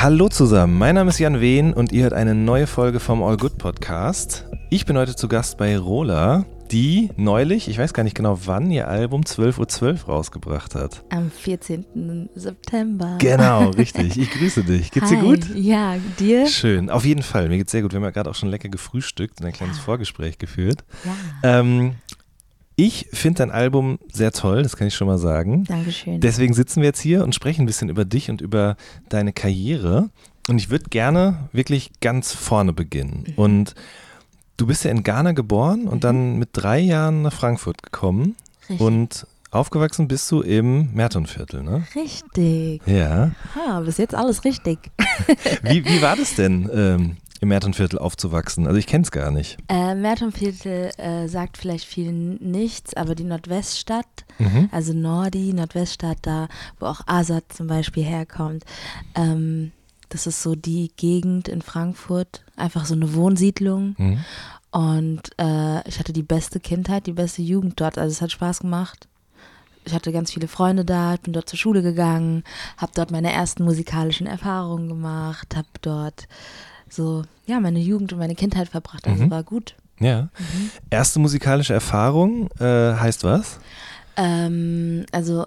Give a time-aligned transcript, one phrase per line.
[0.00, 3.36] Hallo zusammen, mein Name ist Jan Wehn und ihr hört eine neue Folge vom All
[3.36, 4.46] Good Podcast.
[4.70, 8.70] Ich bin heute zu Gast bei Rola, die neulich, ich weiß gar nicht genau wann,
[8.70, 11.02] ihr Album 12.12 Uhr .12 rausgebracht hat.
[11.10, 12.28] Am 14.
[12.36, 13.16] September.
[13.18, 14.16] Genau, richtig.
[14.16, 14.92] Ich grüße dich.
[14.92, 15.16] Geht's Hi.
[15.16, 15.40] dir gut?
[15.56, 16.46] Ja, dir?
[16.46, 17.48] Schön, auf jeden Fall.
[17.48, 17.90] Mir geht's sehr gut.
[17.90, 20.84] Wir haben ja gerade auch schon lecker gefrühstückt und ein kleines Vorgespräch geführt.
[21.42, 21.58] Ja.
[21.58, 21.96] Ähm,
[22.80, 25.64] ich finde dein Album sehr toll, das kann ich schon mal sagen.
[25.64, 26.20] Dankeschön.
[26.20, 28.76] Deswegen sitzen wir jetzt hier und sprechen ein bisschen über dich und über
[29.08, 30.10] deine Karriere.
[30.48, 33.24] Und ich würde gerne wirklich ganz vorne beginnen.
[33.26, 33.34] Mhm.
[33.34, 33.74] Und
[34.58, 36.00] du bist ja in Ghana geboren und Mhm.
[36.00, 38.36] dann mit drei Jahren nach Frankfurt gekommen.
[38.68, 38.80] Richtig.
[38.80, 41.82] Und aufgewachsen bist du im Mertonviertel, ne?
[41.96, 42.80] richtig.
[42.86, 43.32] Ja.
[43.56, 44.78] Ha, bis jetzt alles richtig.
[45.64, 48.66] Wie, wie war das denn, ähm, im Mertonviertel aufzuwachsen?
[48.66, 49.58] Also ich kenne es gar nicht.
[49.68, 54.06] Äh, Mertonviertel äh, sagt vielleicht vielen nichts, aber die Nordweststadt,
[54.38, 54.68] Mhm.
[54.72, 58.64] also Nordi, Nordweststadt, da wo auch Asad zum Beispiel herkommt,
[59.14, 59.72] ähm,
[60.10, 63.94] das ist so die Gegend in Frankfurt, einfach so eine Wohnsiedlung.
[63.98, 64.18] Mhm.
[64.70, 67.98] Und äh, ich hatte die beste Kindheit, die beste Jugend dort.
[67.98, 69.08] Also es hat Spaß gemacht.
[69.84, 72.44] Ich hatte ganz viele Freunde da, bin dort zur Schule gegangen,
[72.76, 76.28] habe dort meine ersten musikalischen Erfahrungen gemacht, habe dort
[76.92, 79.06] so, ja, meine Jugend und meine Kindheit verbracht.
[79.06, 79.30] Also Mhm.
[79.30, 79.74] war gut.
[80.00, 80.28] Ja.
[80.90, 83.58] Erste musikalische Erfahrung äh, heißt was?
[84.16, 85.46] Ähm, also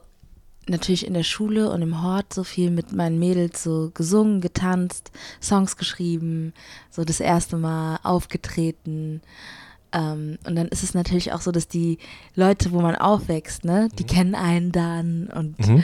[0.67, 5.11] natürlich in der Schule und im Hort so viel mit meinen Mädels so gesungen, getanzt,
[5.41, 6.53] Songs geschrieben,
[6.89, 9.21] so das erste Mal aufgetreten.
[9.93, 11.97] Ähm, und dann ist es natürlich auch so, dass die
[12.35, 15.83] Leute, wo man aufwächst, ne, die kennen einen dann und Mhm.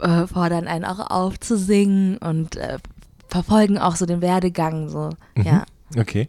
[0.00, 2.78] äh, fordern einen auch auf zu singen und äh,
[3.34, 5.10] verfolgen auch so den Werdegang so.
[5.34, 5.42] Mhm.
[5.42, 5.64] Ja.
[5.98, 6.28] Okay.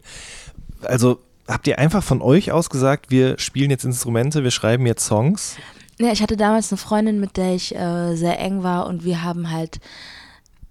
[0.82, 5.06] Also habt ihr einfach von euch aus gesagt, wir spielen jetzt Instrumente, wir schreiben jetzt
[5.06, 5.56] Songs?
[6.00, 9.22] Ja, ich hatte damals eine Freundin, mit der ich äh, sehr eng war und wir
[9.22, 9.78] haben halt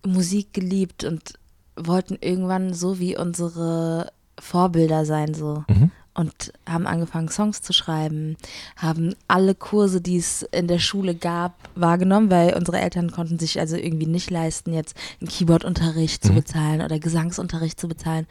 [0.05, 1.39] Musik geliebt und
[1.77, 5.63] wollten irgendwann so wie unsere Vorbilder sein so.
[5.69, 5.91] Mhm.
[6.17, 8.37] Und haben angefangen, Songs zu schreiben,
[8.77, 13.59] haben alle Kurse, die es in der Schule gab, wahrgenommen, weil unsere Eltern konnten sich
[13.59, 16.35] also irgendwie nicht leisten, jetzt einen Keyboard-Unterricht zu Mhm.
[16.35, 18.27] bezahlen oder Gesangsunterricht zu bezahlen.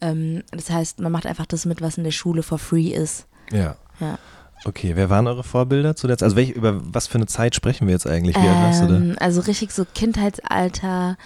[0.00, 3.26] Ähm, das heißt, man macht einfach das mit, was in der Schule for free ist.
[3.52, 3.76] Ja.
[4.00, 4.18] Ja.
[4.66, 6.24] Okay, wer waren eure Vorbilder zuletzt?
[6.24, 8.34] Also welche, über was für eine Zeit sprechen wir jetzt eigentlich?
[8.34, 8.96] Wie alt warst du da?
[8.96, 11.16] Ähm, also richtig so Kindheitsalter,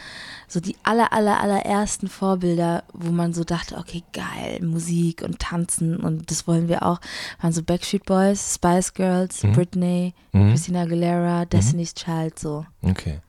[0.47, 5.97] so die aller, aller, allerersten Vorbilder, wo man so dachte, okay, geil, Musik und Tanzen
[5.97, 7.01] und das wollen wir auch,
[7.41, 9.53] waren so Backstreet Boys, Spice Girls, Mhm.
[9.53, 10.51] Britney, Mhm.
[10.51, 12.67] Christina Aguilera, Destiny's Child, so.
[12.83, 13.21] Okay.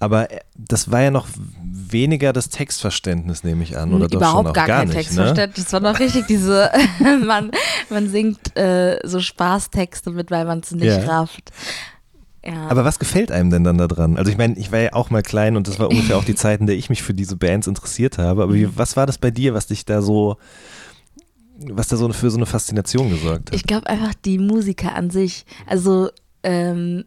[0.00, 1.26] Aber äh, das war ja noch
[1.62, 4.94] weniger das Textverständnis, nehme ich an, oder doch Überhaupt schon auch gar, gar kein nicht,
[4.96, 5.02] ne?
[5.02, 5.64] Textverständnis.
[5.64, 6.70] Das war noch richtig diese,
[7.26, 7.50] man,
[7.90, 11.04] man singt äh, so Spaßtexte mit, weil man es nicht Ja.
[11.06, 11.50] rafft.
[12.44, 12.68] Ja.
[12.68, 14.16] Aber was gefällt einem denn dann daran?
[14.16, 16.36] Also ich meine, ich war ja auch mal klein und das war ungefähr auch die
[16.36, 18.42] Zeit, in der ich mich für diese Bands interessiert habe.
[18.42, 18.56] Aber Mhm.
[18.56, 20.36] wie, was war das bei dir, was dich da so,
[21.66, 23.54] was da so für so eine Faszination gesorgt hat?
[23.56, 26.10] Ich glaube einfach die Musiker an sich, also
[26.44, 27.04] ähm,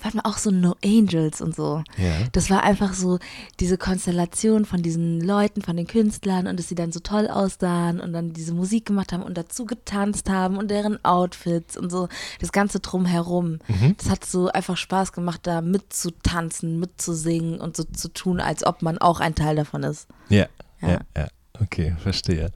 [0.00, 1.82] warte mal, auch so No Angels und so.
[1.96, 2.10] ja.
[2.32, 3.18] Das war einfach so
[3.60, 8.00] diese Konstellation von diesen Leuten, von den Künstlern und dass sie dann so toll aussahen
[8.00, 12.08] und dann diese Musik gemacht haben und dazu getanzt haben und deren Outfits und so
[12.40, 13.58] das ganze drumherum.
[13.68, 13.94] Mhm.
[13.98, 18.82] Das hat so einfach Spaß gemacht, da mitzutanzen, mitzusingen und so zu tun, als ob
[18.82, 20.06] man auch ein Teil davon ist.
[20.28, 20.46] Ja,
[20.80, 21.00] ja, Ja.
[21.16, 21.28] ja.
[21.60, 22.50] Okay, verstehe.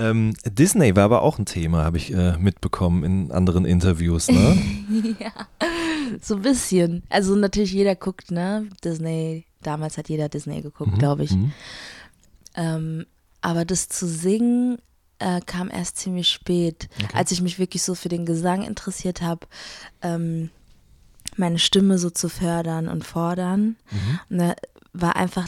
[0.00, 4.56] Ähm, Disney war aber auch ein Thema, habe ich äh, mitbekommen in anderen Interviews, ne?
[5.20, 5.30] ja,
[6.22, 7.02] so ein bisschen.
[7.08, 8.68] Also natürlich jeder guckt, ne?
[8.84, 11.32] Disney, damals hat jeder Disney geguckt, glaube ich.
[11.32, 11.52] Mhm.
[12.54, 13.06] Ähm,
[13.40, 14.78] aber das zu singen
[15.18, 19.46] äh, kam erst ziemlich spät, als ich mich wirklich so für den Gesang interessiert habe,
[20.02, 20.50] ähm,
[21.36, 23.76] meine Stimme so zu fördern und fordern.
[23.90, 24.20] Mhm.
[24.30, 24.54] Und da
[24.92, 25.46] war einfach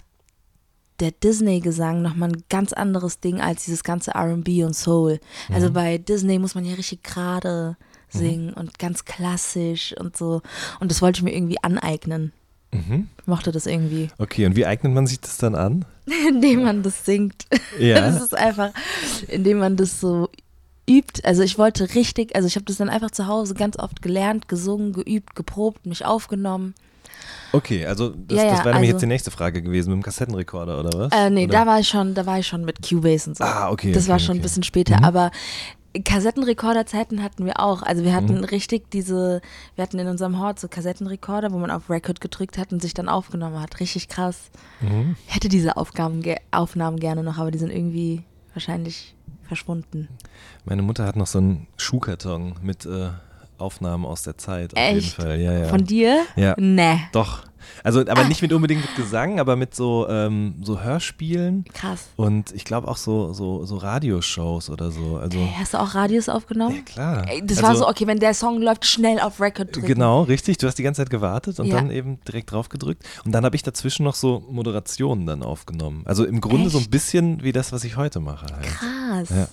[1.01, 5.19] der Disney-Gesang nochmal ein ganz anderes Ding als dieses ganze RB und Soul.
[5.49, 7.77] Also bei Disney muss man ja richtig gerade
[8.13, 10.43] singen und ganz klassisch und so.
[10.81, 12.33] Und das wollte ich mir irgendwie aneignen.
[12.73, 13.09] Mhm.
[13.27, 14.09] Mochte das irgendwie.
[14.19, 15.85] Okay, und wie eignet man sich das dann an?
[16.29, 17.47] indem man das singt.
[17.79, 18.01] Ja.
[18.11, 18.71] Das ist einfach,
[19.29, 20.29] indem man das so
[20.89, 21.23] übt.
[21.25, 24.49] Also ich wollte richtig, also ich habe das dann einfach zu Hause ganz oft gelernt,
[24.49, 26.75] gesungen, geübt, geprobt, mich aufgenommen.
[27.53, 29.99] Okay, also das, Ja, ja, das wäre nämlich also- jetzt die nächste Frage gewesen mit
[29.99, 31.13] dem Kassettenrekorder oder was?
[31.13, 31.53] Äh, nee, oder?
[31.53, 33.45] da war ich schon, da war ich schon mit Cubase und so.
[33.45, 33.93] Ah, okay.
[33.93, 34.39] Das okay, war schon okay.
[34.39, 35.05] ein bisschen später, Mhm.
[35.05, 35.31] aber
[36.05, 37.83] Kassettenrekorderzeiten hatten wir auch.
[37.83, 38.45] Also wir hatten Mhm.
[38.45, 39.41] richtig diese,
[39.75, 42.95] wir hatten in unserem Hort so Kassettenrekorder, wo man auf Record gedrückt hat und sich
[42.95, 43.81] dann aufgenommen hat.
[43.81, 44.51] Richtig krass.
[44.81, 45.17] Mhm.
[45.27, 46.23] Ich hätte diese Aufgaben,
[46.53, 48.23] Aufnahmen gerne noch, aber die sind irgendwie
[48.55, 50.09] wahrscheinlich verschwunden.
[50.65, 53.09] Meine Mutter hat noch so einen Schuhkarton mit äh,
[53.59, 54.73] Aufnahmen aus der Zeit.
[54.75, 54.95] Auf Echt?
[54.95, 55.65] jeden Fall, ja, ja.
[55.69, 56.23] Von dir?
[56.37, 56.55] Ja.
[56.57, 57.01] Nee.
[57.13, 57.45] Doch.
[57.85, 58.29] Also, aber Ah.
[58.29, 62.09] nicht mit unbedingt mit Gesang, aber mit so, ähm, so Hörspielen Krass.
[62.17, 65.17] und ich glaube auch so, so, so Radioshows oder so.
[65.17, 66.77] Also, Ey, hast du auch Radios aufgenommen?
[66.77, 67.25] ja, klar.
[67.29, 69.87] Ey, das also, war so, okay, wenn der Song läuft, schnell auf Record drücken.
[69.87, 70.59] Genau, richtig.
[70.59, 71.77] Du hast die ganze Zeit gewartet und Ja.
[71.77, 73.05] dann eben direkt drauf gedrückt.
[73.25, 76.03] Und dann habe ich dazwischen noch so Moderationen dann aufgenommen.
[76.07, 76.91] Also im Grunde so ein Echt?
[76.91, 78.47] bisschen wie das, was ich heute mache.
[78.53, 78.65] Halt.
[79.29, 79.29] Krass.
[79.31, 79.49] Ja,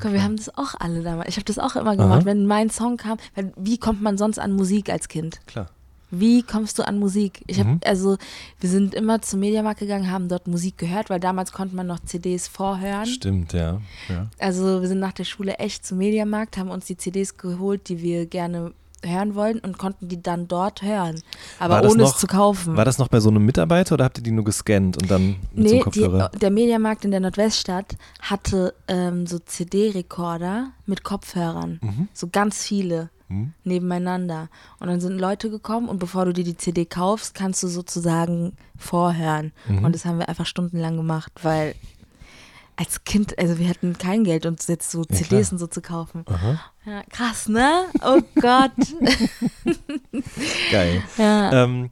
[0.00, 1.28] Komm, wir haben das auch alle damals.
[1.28, 2.24] Ich habe das auch immer gemacht, Aha.
[2.24, 3.18] wenn mein Song kam.
[3.34, 5.40] Weil, wie kommt man sonst an Musik als Kind?
[5.46, 5.66] Klar.
[6.10, 7.42] Wie kommst du an Musik?
[7.46, 7.80] Ich habe Mhm.
[7.84, 8.16] also,
[8.60, 12.00] wir sind immer zum Mediamarkt gegangen, haben dort Musik gehört, weil damals konnte man noch
[12.00, 13.06] CDs vorhören.
[13.06, 13.80] Stimmt, ja.
[14.08, 14.26] ja.
[14.38, 18.00] Also wir sind nach der Schule echt zum Mediamarkt, haben uns die CDs geholt, die
[18.00, 18.72] wir gerne
[19.04, 21.20] hören wollten und konnten die dann dort hören,
[21.60, 22.76] aber ohne noch- es zu kaufen.
[22.76, 25.28] War das noch bei so einem Mitarbeiter oder habt ihr die nur gescannt und dann
[25.28, 26.28] mit so Nee, einem die, Kopfhörer?
[26.30, 31.78] der Mediamarkt in der Nordweststadt hatte ähm, so CD-Rekorder mit Kopfhörern.
[31.82, 32.08] Mhm.
[32.12, 33.52] So ganz viele Hm?
[33.64, 34.48] nebeneinander.
[34.80, 38.54] Und dann sind Leute gekommen und bevor du dir die CD kaufst, kannst du sozusagen
[38.76, 39.52] vorhören.
[39.68, 39.84] Mhm.
[39.84, 41.74] Und das haben wir einfach stundenlang gemacht, weil
[42.76, 45.52] als Kind, also wir hatten kein Geld, uns jetzt so Ja, CDs klar.
[45.52, 46.24] und so zu kaufen.
[46.86, 47.84] Ja, krass, ne?
[48.02, 48.70] Oh Gott.
[50.70, 51.02] Geil.
[51.16, 51.64] ja.
[51.64, 51.90] Ähm,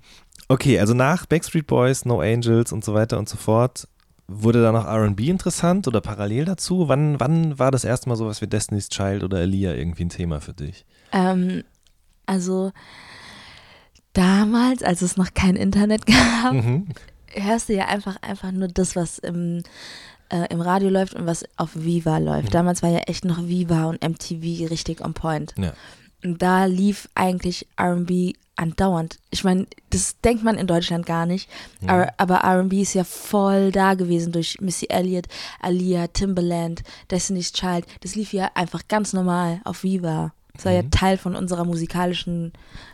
[0.49, 3.89] okay, also nach Backstreet Boys, No Angels und so weiter und so fort,
[4.29, 6.89] wurde da noch RB interessant oder parallel dazu?
[6.89, 10.41] Wann, wann war das erste Mal sowas wie Destiny's Child oder Elia irgendwie ein Thema
[10.41, 10.85] für dich?
[11.13, 11.65] Ähm,
[12.27, 12.73] also
[14.13, 16.89] damals, als es noch kein Internet gab, Mhm.
[17.33, 19.63] hörst du ja einfach, einfach nur das, was im,
[20.31, 22.49] äh, im Radio läuft und was auf Viva läuft.
[22.49, 22.53] Mhm.
[22.53, 25.55] Damals war ja echt noch Viva und MTV richtig on point.
[25.59, 25.73] Ja.
[26.25, 29.19] Und da lief eigentlich RB andauernd.
[29.31, 31.49] Ich meine, das denkt man in Deutschland gar nicht,
[31.87, 35.27] aber, aber RB ist ja voll da gewesen durch Missy Elliott,
[35.61, 37.85] Alia, Timbaland, Destiny's Child.
[38.01, 40.33] Das lief ja einfach ganz normal auf Viva.
[40.57, 40.91] Das war ja Mhm.
[40.91, 42.53] Teil von unserer musikalischen,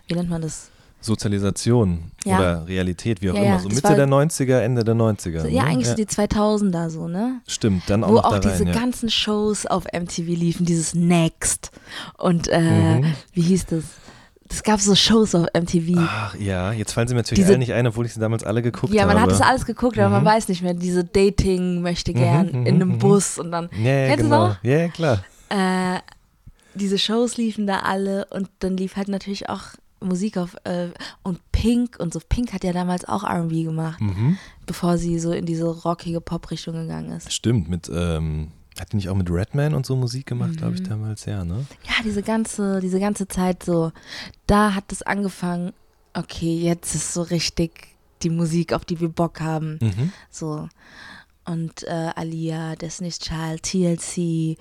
[0.08, 0.68] wie nennt man das?
[1.00, 2.38] Sozialisation Ja.
[2.38, 3.50] oder Realität, wie auch Ja, immer.
[3.54, 5.40] ja, So Mitte war- der 90er, Ende der 90er.
[5.42, 5.68] So, ja, ne?
[5.70, 7.40] eigentlich so die 2000er so, ne?
[7.48, 8.58] Stimmt, dann auch Wo noch auch da rein.
[8.58, 8.72] diese ja.
[8.72, 11.70] ganzen Shows auf MTV liefen, dieses Next
[12.18, 12.60] und äh,
[13.00, 13.14] Mhm.
[13.32, 13.84] wie hieß das?
[14.48, 15.96] Es gab so Shows auf MTV.
[15.98, 18.44] Ach ja, jetzt fallen sie mir natürlich Diese- alle nicht ein, obwohl ich sie damals
[18.44, 19.14] alle geguckt ja, habe.
[19.14, 20.26] man hat das alles geguckt, aber man Mhm.
[20.26, 20.74] weiß nicht mehr.
[20.74, 22.98] Diese Dating möchte gern Mhm, in mhm, einem mhm.
[22.98, 24.48] Bus und dann Ja, ja, genau.
[24.62, 25.24] Ja, ja, klar.
[25.48, 25.98] äh,
[26.74, 29.62] diese Shows liefen da alle und dann lief halt natürlich auch
[30.00, 30.88] Musik auf äh,
[31.22, 32.20] und Pink und so.
[32.28, 34.36] Pink hat ja damals auch R&B gemacht, Mhm.
[34.66, 37.32] bevor sie so in diese rockige Pop-Richtung gegangen ist.
[37.32, 38.48] Stimmt, mit, ähm,
[38.80, 40.82] hat die nicht auch mit Redman und so Musik gemacht, glaube Mhm.
[40.82, 41.66] ich, damals, ja, ne?
[41.84, 43.92] Ja, diese ganze, diese ganze Zeit so,
[44.48, 45.72] da hat es angefangen,
[46.14, 47.88] okay, jetzt ist so richtig
[48.22, 49.78] die Musik, auf die wir Bock haben.
[49.80, 50.12] Mhm.
[50.30, 50.68] So.
[51.44, 54.56] Und äh, Alia, Destiny's Child, TLC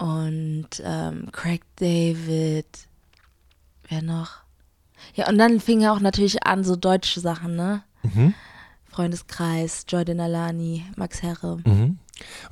[0.00, 2.66] und ähm, Craig David.
[3.88, 4.38] Wer noch?
[5.14, 7.82] Ja, und dann fing ja auch natürlich an, so deutsche Sachen, ne?
[8.02, 8.34] Mhm.
[8.88, 11.58] Freundeskreis, Jordan Alani, Max Herre.
[11.64, 11.98] Mhm.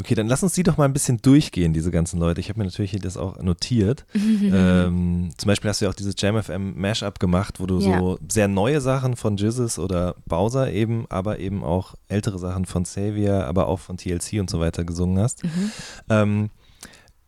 [0.00, 2.40] Okay, dann lass uns die doch mal ein bisschen durchgehen, diese ganzen Leute.
[2.40, 4.06] Ich habe mir natürlich hier das auch notiert.
[4.14, 7.98] ähm, zum Beispiel hast du ja auch dieses Jam FM Mashup gemacht, wo du Ja.
[7.98, 12.84] so sehr neue Sachen von Jizzes oder Bowser eben, aber eben auch ältere Sachen von
[12.84, 15.44] Xavier, aber auch von TLC und so weiter gesungen hast.
[15.44, 15.70] Mhm.
[16.08, 16.50] Ähm,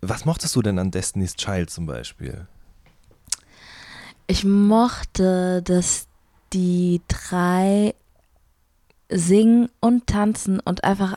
[0.01, 2.47] was mochtest du denn an Destiny's Child zum Beispiel?
[4.27, 6.07] Ich mochte, dass
[6.53, 7.95] die drei
[9.09, 11.17] singen und tanzen und einfach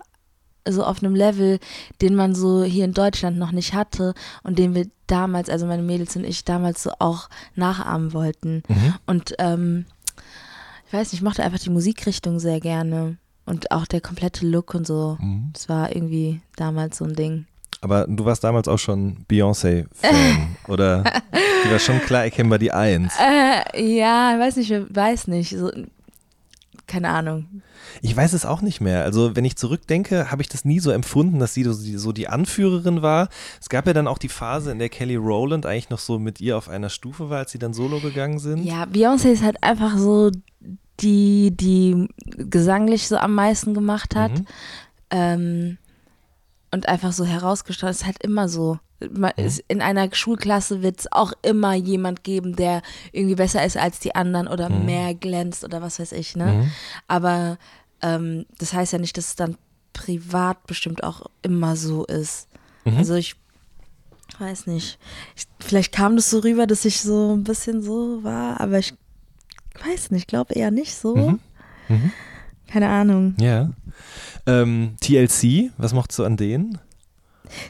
[0.68, 1.60] so auf einem Level,
[2.02, 4.14] den man so hier in Deutschland noch nicht hatte
[4.44, 8.64] und den wir damals, also meine Mädels und ich damals so auch nachahmen wollten.
[8.68, 8.94] Mhm.
[9.06, 9.86] Und ähm,
[10.88, 14.74] ich weiß nicht, ich mochte einfach die Musikrichtung sehr gerne und auch der komplette Look
[14.74, 15.18] und so.
[15.20, 15.50] Mhm.
[15.54, 17.46] Das war irgendwie damals so ein Ding.
[17.84, 21.04] Aber du warst damals auch schon Beyoncé-Fan, oder?
[21.66, 23.14] Die war schon klar erkennbar die Eins.
[23.20, 25.50] Äh, ja, ich weiß nicht, ich weiß nicht.
[25.50, 25.70] So,
[26.88, 27.62] keine Ahnung.
[28.02, 29.04] Ich weiß es auch nicht mehr.
[29.04, 32.30] Also, wenn ich zurückdenke, habe ich das nie so empfunden, dass sie so, so die
[32.30, 33.28] Anführerin war.
[33.60, 36.40] Es gab ja dann auch die Phase, in der Kelly Rowland eigentlich noch so mit
[36.40, 38.64] ihr auf einer Stufe war, als sie dann solo gegangen sind.
[38.64, 40.32] Ja, Beyoncé ist halt einfach so
[41.02, 44.32] die, die gesanglich so am meisten gemacht hat.
[44.32, 44.46] Mhm.
[45.10, 45.78] Ähm,
[46.74, 48.80] und einfach so herausgestellt, es ist halt immer so.
[49.68, 54.16] In einer Schulklasse wird es auch immer jemand geben, der irgendwie besser ist als die
[54.16, 54.86] anderen oder Mhm.
[54.86, 56.46] mehr glänzt oder was weiß ich, ne?
[56.54, 56.72] Mhm.
[57.08, 57.58] Aber
[58.02, 59.58] ähm, das heißt ja nicht, dass es dann
[59.94, 62.48] privat bestimmt auch immer so ist.
[62.86, 62.98] Mhm.
[62.98, 63.36] Also ich
[64.40, 64.98] weiß nicht.
[65.36, 68.94] Ich, vielleicht kam das so rüber, dass ich so ein bisschen so war, aber ich
[69.86, 71.16] weiß nicht, glaube eher nicht so.
[71.16, 71.40] Mhm.
[71.90, 72.12] Mhm.
[72.68, 73.36] Keine Ahnung.
[73.40, 73.70] Ja.
[74.46, 76.78] Ähm, TLC, was mochtest du an denen?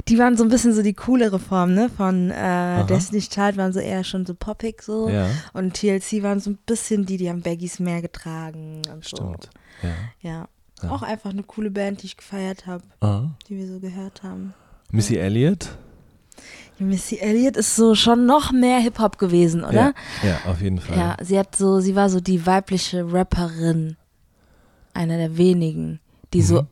[0.07, 1.89] Die waren so ein bisschen so die coolere Form, ne?
[1.89, 5.09] Von äh, Destiny's Child waren so eher schon so poppig so.
[5.09, 9.17] Ja, Und TLC waren so ein bisschen die, die haben Baggies mehr getragen und so.
[9.17, 9.49] stimmt.
[9.81, 9.89] Ja.
[10.21, 10.47] Ja.
[10.81, 10.89] Ja.
[10.89, 12.83] Auch einfach eine coole Band, die ich gefeiert habe,
[13.47, 14.53] die wir so gehört haben.
[14.91, 15.69] Missy Elliott?
[16.77, 19.93] Ja, Missy Elliott ist so schon noch mehr Hip-Hop gewesen, oder?
[20.23, 20.97] Ja, ja, auf jeden Fall.
[20.97, 23.95] Ja, sie hat so, sie war so die weibliche Rapperin,
[24.93, 25.99] einer der wenigen,
[26.33, 26.67] die so Mhm.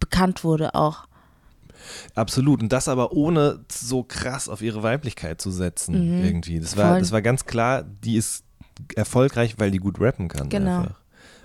[0.00, 1.06] bekannt wurde auch.
[2.14, 2.62] Absolut.
[2.62, 6.24] Und das aber ohne so krass auf ihre Weiblichkeit zu setzen, Mhm.
[6.24, 6.60] irgendwie.
[6.60, 7.00] Das war, Voll.
[7.00, 8.44] das war ganz klar, die ist
[8.96, 10.48] erfolgreich, weil die gut rappen kann.
[10.48, 10.80] Genau.
[10.80, 11.00] Einfach.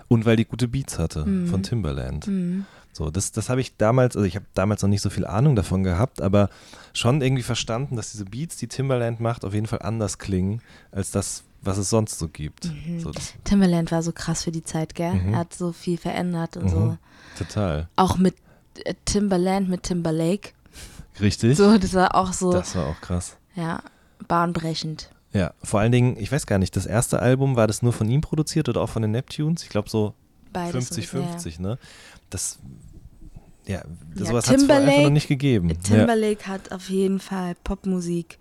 [0.08, 1.46] Und weil die gute Beats hatte Mhm.
[1.48, 2.26] von Timbaland.
[2.28, 2.66] Mhm.
[2.92, 5.54] So, das, das habe ich damals, also ich habe damals noch nicht so viel Ahnung
[5.56, 6.48] davon gehabt, aber
[6.94, 10.62] schon irgendwie verstanden, dass diese Beats, die Timbaland macht, auf jeden Fall anders klingen
[10.92, 12.72] als das, was es sonst so gibt.
[12.72, 13.00] Mhm.
[13.00, 15.12] So, das, Timbaland war so krass für die Zeit, gell?
[15.14, 15.32] Mhm.
[15.34, 16.68] Er hat so viel verändert und Mhm.
[16.68, 16.98] so.
[17.36, 17.88] Total.
[17.96, 18.34] Auch mit
[18.84, 20.50] äh, Timbaland, mit Timberlake.
[21.20, 21.56] Richtig?
[21.56, 23.36] So, das war auch so, Das war auch krass.
[23.54, 23.82] ja,
[24.28, 25.10] bahnbrechend.
[25.32, 28.08] Ja, vor allen Dingen, ich weiß gar nicht, das erste Album, war das nur von
[28.08, 29.62] ihm produziert oder auch von den Neptunes?
[29.62, 30.14] Ich glaube so
[30.52, 31.78] Beides 50-50, ne?
[32.30, 32.58] Das,
[33.66, 35.68] ja, Ja, sowas hat es einfach noch nicht gegeben.
[35.82, 38.38] Timberlake hat auf jeden Fall Popmusik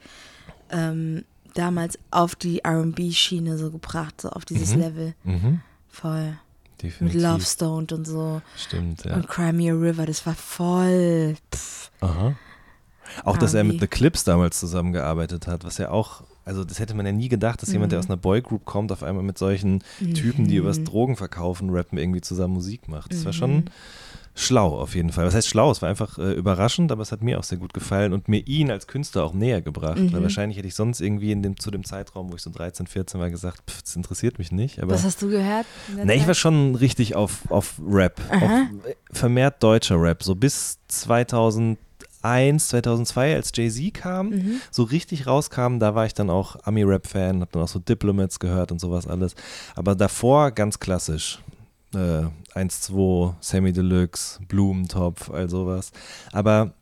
[0.70, 4.82] ähm, damals auf die R&B-Schiene so gebracht, so auf dieses Mhm.
[4.82, 5.16] Level.
[5.26, 5.32] ja.
[5.32, 6.38] Mhm, Voll.
[6.82, 7.16] Definitiv.
[7.22, 8.42] Mit Love Stoned und so.
[8.58, 9.16] Stimmt, ja.
[9.16, 11.36] Und Crimea River, das war voll.
[11.54, 11.92] Pff.
[12.02, 12.36] Aha.
[13.24, 16.96] Auch, dass er mit The Clips damals zusammengearbeitet hat, was ja auch, also das hätte
[16.96, 18.06] man ja nie gedacht, dass jemand, der Mhm.
[18.06, 19.84] aus einer Boygroup kommt, auf einmal mit solchen
[20.16, 20.86] Typen, die übers Mhm.
[20.86, 23.14] Drogen verkaufen, rappen, irgendwie zusammen Musik macht.
[23.14, 23.38] Das war Mhm.
[23.38, 23.64] schon
[24.38, 25.26] schlau auf jeden Fall.
[25.26, 25.72] Was heißt schlau?
[25.72, 28.46] Es war einfach äh, überraschend, aber es hat mir auch sehr gut gefallen und mir
[28.46, 29.98] ihn als Künstler auch näher gebracht.
[29.98, 30.12] Mhm.
[30.14, 32.86] Weil wahrscheinlich hätte ich sonst irgendwie in dem, zu dem Zeitraum, wo ich so 13,
[32.86, 34.82] 14 war, gesagt, pff, das interessiert mich nicht.
[34.84, 35.66] Aber Was hast du gehört?
[36.04, 38.52] Ne, ich war schon richtig auf, auf Rap, auf
[39.12, 40.22] vermehrt deutscher Rap.
[40.22, 41.78] So bis 2001,
[42.70, 44.62] 2002, als Jay-Z kam, Mhm.
[44.72, 48.72] so richtig rauskam, da war ich dann auch Ami-Rap-Fan, hab dann auch so Diplomats gehört
[48.72, 49.36] und sowas alles.
[49.76, 51.40] Aber davor ganz klassisch.
[51.96, 55.92] Äh, 1, 2, Sammy Deluxe, Blumentopf, all sowas.
[56.32, 56.74] Aber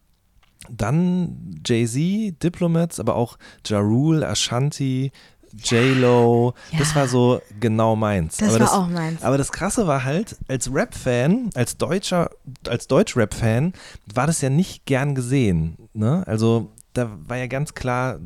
[0.70, 5.12] dann Jay-Z, Diplomats, aber auch Ja Rule, Ashanti,
[5.56, 6.96] J-Lo, das Ja.
[7.02, 8.38] war so genau meins.
[8.38, 9.22] Das aber war das, auch meins.
[9.22, 12.32] aber das Krasse war halt, als Rap-Fan, als deutscher,
[12.68, 13.74] als Deutsch-Rap-Fan,
[14.14, 15.78] war das ja nicht gern gesehen.
[15.94, 16.24] Ne?
[16.26, 18.20] Also da war ja ganz klar,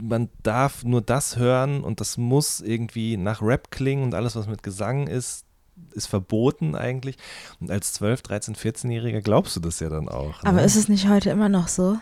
[0.00, 4.46] man darf nur das hören und das muss irgendwie nach Rap klingen und alles, was
[4.46, 5.44] mit Gesang ist,
[5.92, 7.16] ist verboten eigentlich.
[7.60, 10.42] Und als 12, 13, 14-Jähriger glaubst du das ja dann auch.
[10.44, 10.64] Aber ne?
[10.64, 11.98] ist es nicht heute immer noch so?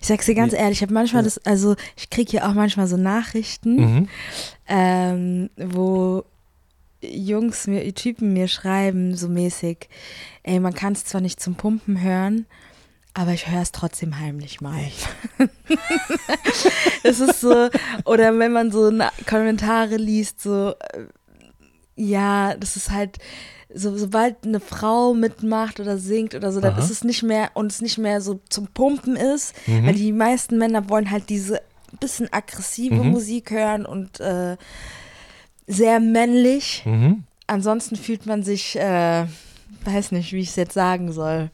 [0.00, 0.58] Ich sag's dir ganz Nee.
[0.58, 4.08] ehrlich, ich habe manchmal das, also ich kriege hier auch manchmal so Nachrichten, Mhm.
[4.68, 6.24] ähm, wo
[7.02, 9.88] Jungs, mir, Typen mir schreiben, so mäßig,
[10.42, 12.44] ey, man kann es zwar nicht zum Pumpen hören,
[13.14, 14.78] aber ich höre es trotzdem heimlich mal.
[17.02, 17.68] es ist so,
[18.04, 18.92] oder wenn man so
[19.26, 21.06] Kommentare liest, so, äh,
[22.00, 23.18] ja, das ist halt,
[23.72, 26.80] so, sobald eine Frau mitmacht oder singt oder so, dann Aha.
[26.82, 29.86] ist es nicht mehr, und es nicht mehr so zum Pumpen ist, Mhm.
[29.86, 31.60] weil die meisten Männer wollen halt diese
[32.00, 33.10] bisschen aggressive Mhm.
[33.10, 34.56] Musik hören und äh,
[35.66, 36.82] sehr männlich.
[36.84, 37.24] Mhm.
[37.46, 39.26] Ansonsten fühlt man sich, äh,
[39.84, 41.50] weiß nicht, wie ich es jetzt sagen soll.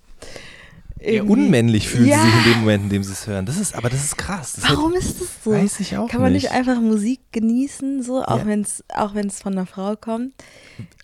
[1.06, 2.20] Ja, Irgendwie- unmännlich fühlen Ja.
[2.20, 3.46] sie sich in dem Moment, in dem sie es hören.
[3.46, 4.54] Das ist, aber das ist krass.
[4.54, 5.54] Das Warum ist das so?
[5.54, 6.42] Hat, weiß ich auch Kann man nicht.
[6.44, 8.46] nicht einfach Musik genießen, so, auch Ja.
[8.46, 10.34] wenn es auch wenn's von einer Frau kommt?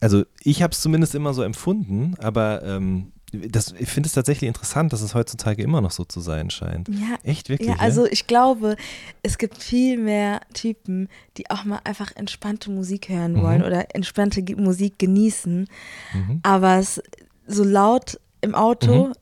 [0.00, 4.49] Also ich habe es zumindest immer so empfunden, aber ähm, das, ich finde es tatsächlich
[4.49, 6.88] interessant, dass es heutzutage immer noch so zu sein scheint.
[6.88, 7.68] Ja, Echt, wirklich?
[7.68, 8.76] ja, also ich glaube,
[9.23, 13.42] es gibt viel mehr Typen, die auch mal einfach entspannte Musik hören Mhm.
[13.42, 15.66] wollen oder entspannte Musik genießen,
[16.12, 16.40] Mhm.
[16.42, 17.00] aber es
[17.47, 19.12] so laut im Auto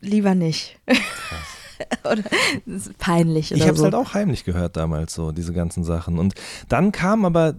[0.00, 0.78] lieber nicht.
[2.04, 2.22] oder
[2.66, 3.84] das ist peinlich oder Ich habe es so.
[3.84, 6.18] halt auch heimlich gehört damals, so diese ganzen Sachen.
[6.18, 6.34] Und
[6.68, 7.54] dann kamen aber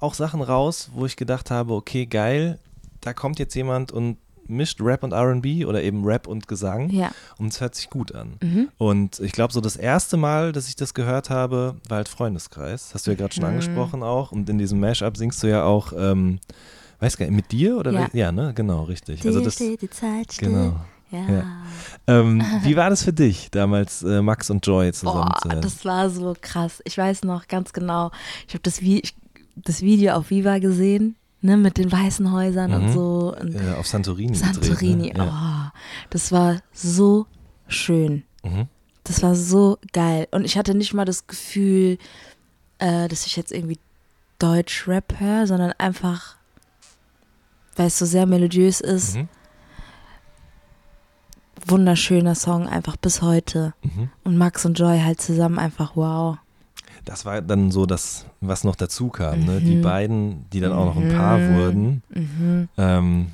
[0.00, 2.58] auch Sachen raus, wo ich gedacht habe, okay, geil,
[3.00, 4.16] da kommt jetzt jemand und
[4.50, 6.88] mischt Rap und RB oder eben Rap und Gesang.
[6.90, 7.10] Ja.
[7.38, 8.34] Und es hört sich gut an.
[8.42, 8.68] Mhm.
[8.78, 12.94] Und ich glaube, so das erste Mal, dass ich das gehört habe, war halt Freundeskreis.
[12.94, 13.50] Hast du ja gerade schon Mhm.
[13.50, 14.32] angesprochen auch.
[14.32, 16.38] Und in diesem Mashup singst du ja auch, ähm,
[17.00, 17.92] weiß gar nicht, mit dir oder?
[17.92, 18.08] Ja.
[18.14, 18.52] ja ne?
[18.54, 19.24] Genau, richtig.
[19.26, 20.48] Also Dir das, steht die Zeit still.
[20.48, 20.76] genau.
[21.10, 21.20] Ja.
[21.30, 21.44] Ja.
[22.06, 25.84] Ähm, wie war das für dich, damals äh, Max und Joy zusammen Boah, zu das
[25.84, 26.82] war so krass.
[26.84, 28.10] Ich weiß noch ganz genau.
[28.46, 29.02] Ich habe das, Vi
[29.56, 32.92] das Video auf Viva gesehen, ne, mit den weißen Häusern und Mhm.
[32.92, 33.34] so.
[33.40, 34.34] Und äh, auf Santorini.
[34.34, 35.08] Santorini.
[35.08, 35.24] Gedreht, ne?
[35.26, 35.72] ja.
[35.74, 35.78] Oh,
[36.10, 37.26] das war so
[37.68, 38.24] schön.
[38.44, 38.66] Mhm.
[39.04, 40.28] Das war so geil.
[40.30, 41.96] Und ich hatte nicht mal das Gefühl,
[42.78, 43.78] äh, dass ich jetzt irgendwie
[44.38, 46.36] Deutsch-Rap höre, sondern einfach,
[47.76, 49.16] weil es so sehr melodiös ist.
[49.16, 49.28] Mhm.
[51.68, 53.74] Wunderschöner Song, einfach bis heute.
[53.82, 54.10] Mhm.
[54.24, 56.38] Und Max und Joy halt zusammen einfach wow.
[57.04, 59.40] Das war dann so das, was noch dazu kam.
[59.44, 59.60] Ne?
[59.60, 59.82] Die Mhm.
[59.82, 61.54] beiden, die dann auch noch ein Paar Mhm.
[61.56, 62.02] wurden.
[62.10, 62.68] Mhm.
[62.76, 63.26] Ähm,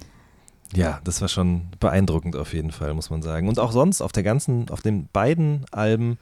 [0.74, 3.48] ja, das war schon beeindruckend auf jeden Fall, muss man sagen.
[3.48, 6.18] Und auch sonst auf der ganzen, auf den beiden Alben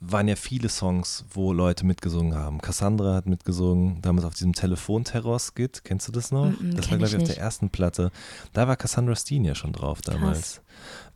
[0.00, 2.60] waren ja viele Songs, wo Leute mitgesungen haben.
[2.60, 5.82] Cassandra hat mitgesungen, damals auf diesem Telefonterror-Skit.
[5.84, 6.46] Kennst du das noch?
[6.46, 8.10] Mhm, das war, glaube ich ich, auf der ersten Platte.
[8.52, 10.60] Da war Cassandra Steen ja schon drauf damals.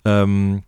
[0.04, 0.62] Ähm,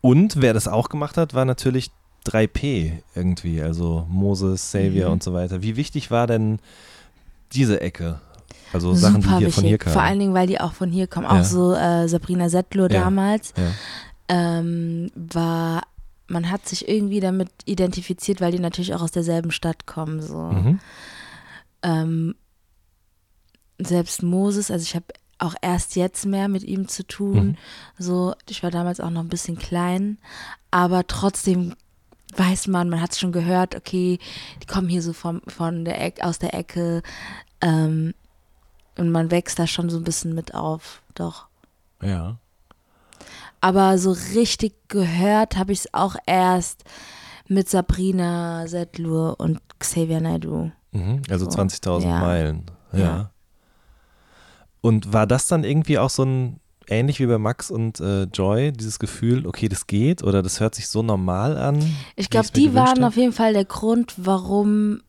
[0.00, 1.90] und wer das auch gemacht hat, war natürlich
[2.26, 5.12] 3P irgendwie, also Moses, Savior Mhm.
[5.14, 5.62] und so weiter.
[5.62, 6.58] Wie wichtig war denn
[7.52, 8.20] diese Ecke?
[8.72, 9.84] Also Sachen, die Super hier von hier wichtig.
[9.84, 9.92] kamen.
[9.94, 11.26] Vor allen Dingen, weil die auch von hier kommen.
[11.26, 11.40] Ja.
[11.40, 13.00] Auch so äh, Sabrina Settler Ja.
[13.04, 13.70] damals ja.
[14.28, 15.82] ähm, war,
[16.26, 20.20] man hat sich irgendwie damit identifiziert, weil die natürlich auch aus derselben Stadt kommen.
[20.20, 20.36] So.
[20.36, 20.80] Mhm.
[21.82, 22.34] Ähm,
[23.78, 25.06] selbst Moses, also ich habe
[25.38, 27.46] auch erst jetzt mehr mit ihm zu tun.
[27.48, 27.56] Mhm.
[27.98, 30.18] So, ich war damals auch noch ein bisschen klein,
[30.70, 31.74] aber trotzdem
[32.36, 34.18] weiß man, man hat es schon gehört, okay,
[34.62, 37.02] die kommen hier so vom, von der Ecke, aus der Ecke
[37.60, 38.14] ähm,
[38.98, 41.46] und man wächst da schon so ein bisschen mit auf, doch.
[42.02, 42.38] Ja.
[43.60, 46.84] Aber so richtig gehört habe ich es auch erst
[47.48, 50.70] mit Sabrina Setlur und Xavier Naidoo.
[50.92, 51.22] Mhm.
[51.30, 51.58] Also So.
[51.58, 52.20] 20.000 Ja.
[52.20, 52.66] Meilen.
[52.92, 52.98] Ja.
[52.98, 53.30] Ja.
[54.86, 58.72] Und war das dann irgendwie auch so ein, ähnlich wie bei Max und äh, Joy,
[58.72, 61.78] dieses Gefühl, okay, das geht oder das hört sich so normal an?
[62.14, 63.08] Ich glaube, die waren hab?
[63.08, 65.00] auf jeden Fall der Grund, warum,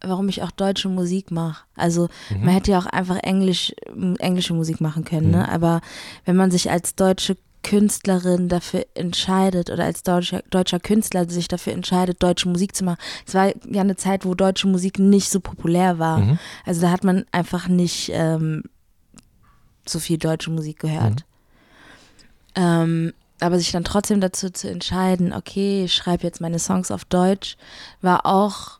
[0.00, 1.64] warum ich auch deutsche Musik mache.
[1.74, 2.44] Also Mhm.
[2.44, 3.72] man hätte ja auch einfach Englisch,
[4.18, 5.32] englische Musik machen können, Mhm.
[5.32, 5.48] ne?
[5.52, 5.80] Aber
[6.24, 11.74] wenn man sich als deutsche Künstlerin dafür entscheidet oder als deutscher, deutscher Künstler sich dafür
[11.74, 12.98] entscheidet, deutsche Musik zu machen.
[13.26, 16.18] Es war ja eine Zeit, wo deutsche Musik nicht so populär war.
[16.20, 16.38] Mhm.
[16.64, 18.62] Also da hat man einfach nicht ähm,
[19.86, 21.24] so viel deutsche Musik gehört.
[22.54, 27.04] Ähm, aber sich dann trotzdem dazu zu entscheiden, okay, ich schreibe jetzt meine Songs auf
[27.04, 27.56] Deutsch,
[28.02, 28.78] war auch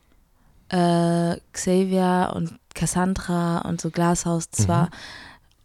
[0.69, 4.89] äh, Xavier und Cassandra und so Glashaus zwar,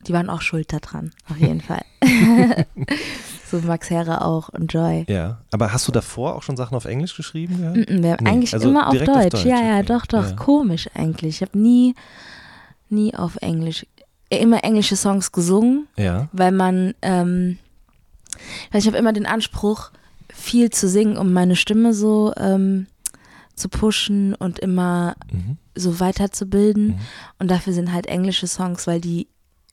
[0.07, 1.85] die waren auch schuld daran, auf jeden Fall.
[3.51, 5.05] so Max Herre auch und Joy.
[5.09, 5.38] Ja.
[5.53, 7.77] Aber hast du davor auch schon Sachen auf Englisch geschrieben gehört?
[7.90, 9.09] Mm, Wir haben Nee, eigentlich also immer auf Deutsch.
[9.09, 9.87] auf Deutsch, Ja, ja, okay.
[9.87, 10.31] doch, doch.
[10.31, 10.37] Ja.
[10.37, 11.37] Komisch eigentlich.
[11.37, 11.94] Ich habe nie,
[12.88, 13.87] nie auf Englisch,
[14.31, 16.29] immer englische Songs gesungen, Ja.
[16.33, 17.59] weil man, ähm,
[18.71, 19.91] weil ich habe immer den Anspruch,
[20.29, 22.87] viel zu singen, um meine Stimme so ähm,
[23.55, 25.57] zu pushen und immer Mhm.
[25.75, 26.89] so weiterzubilden.
[26.89, 26.99] Mhm.
[27.39, 29.29] Und dafür sind halt englische Songs, weil die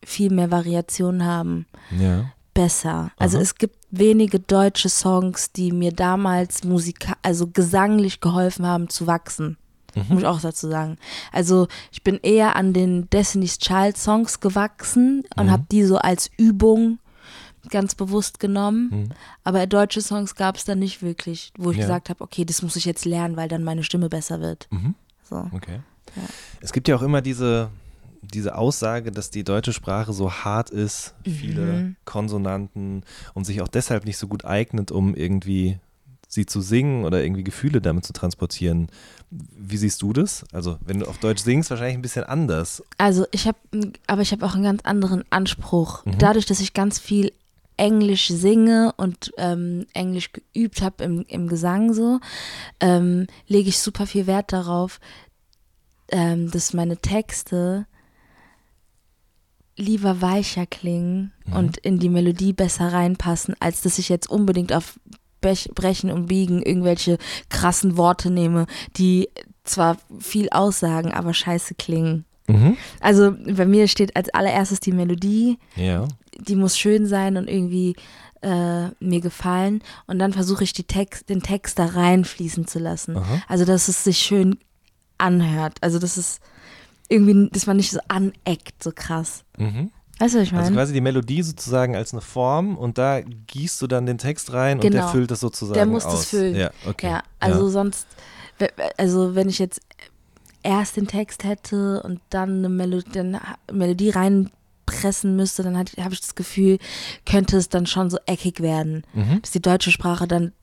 [0.06, 2.26] viel mehr Variationen haben, Ja.
[2.54, 3.12] besser.
[3.18, 3.44] Also Aha.
[3.44, 9.58] es gibt wenige deutsche Songs, die mir damals musika also gesanglich geholfen haben zu wachsen.
[9.95, 10.06] Mhm.
[10.10, 10.97] Muss ich auch dazu sagen.
[11.32, 15.51] Also ich bin eher an den Destiny's Child Songs gewachsen und Mhm.
[15.51, 16.99] habe die so als Übung
[17.69, 18.89] ganz bewusst genommen.
[18.91, 19.10] Mhm.
[19.43, 21.84] Aber deutsche Songs gab es dann nicht wirklich, wo ich Ja.
[21.84, 24.67] gesagt habe, okay, das muss ich jetzt lernen, weil dann meine Stimme besser wird.
[24.71, 24.95] Mhm.
[25.29, 25.47] So.
[25.53, 25.79] Okay.
[26.15, 26.23] Ja.
[26.60, 27.69] Es gibt ja auch immer diese,
[28.21, 31.95] diese Aussage, dass die deutsche Sprache so hart ist, viele Mhm.
[32.06, 33.03] Konsonanten
[33.34, 35.79] und sich auch deshalb nicht so gut eignet, um irgendwie
[36.34, 38.88] sie zu singen oder irgendwie Gefühle damit zu transportieren.
[39.30, 40.46] Wie siehst du das?
[40.52, 42.84] Also, wenn du auf Deutsch singst, wahrscheinlich ein bisschen anders.
[42.98, 43.58] Also ich habe,
[44.08, 46.06] aber ich habe auch einen ganz anderen Anspruch.
[46.06, 46.17] Mhm.
[46.19, 47.32] Dadurch, dass ich ganz viel
[47.78, 52.19] Englisch singe und ähm, Englisch geübt habe im, im Gesang so,
[52.80, 55.00] ähm, lege ich super viel Wert darauf,
[56.10, 57.88] ähm, dass meine Texte
[59.76, 61.54] lieber weicher klingen Mhm.
[61.54, 65.00] und in die Melodie besser reinpassen, als dass ich jetzt unbedingt auf
[65.43, 67.17] Brechen und Biegen irgendwelche
[67.49, 68.65] krassen Worte nehme,
[68.97, 69.29] die
[69.63, 72.25] zwar viel aussagen, aber scheiße klingen.
[72.47, 72.75] Mhm.
[72.99, 76.08] Also bei mir steht als allererstes die Melodie, Ja.
[76.38, 77.95] die muss schön sein und irgendwie
[78.41, 79.82] äh, mir gefallen.
[80.08, 83.15] Und dann versuche ich die Text, den Text da reinfließen zu lassen.
[83.15, 83.41] Aha.
[83.47, 84.58] Also dass es sich schön
[85.17, 85.77] anhört.
[85.79, 86.39] Also dass es
[87.08, 89.45] irgendwie, dass man nicht so aneckt, so krass.
[89.58, 89.91] Mhm.
[90.19, 90.63] Weißt du, was ich meine?
[90.65, 94.54] Also quasi die Melodie sozusagen als eine Form und da gießt du dann den Text
[94.54, 95.08] rein und der Genau.
[95.08, 96.13] füllt das sozusagen Der muss aus.
[96.13, 96.56] das füllen.
[96.56, 97.08] Ja, okay.
[97.10, 98.08] Ja, also sonst,
[98.60, 99.82] we- also wenn ich jetzt
[100.62, 106.21] erst den Text hätte und dann eine Melodie, ha- Melodie reinpressen müsste, dann habe ich
[106.21, 106.78] das Gefühl,
[107.26, 109.41] könnte es dann schon so eckig werden, Mhm.
[109.41, 110.54] dass die deutsche Sprache dann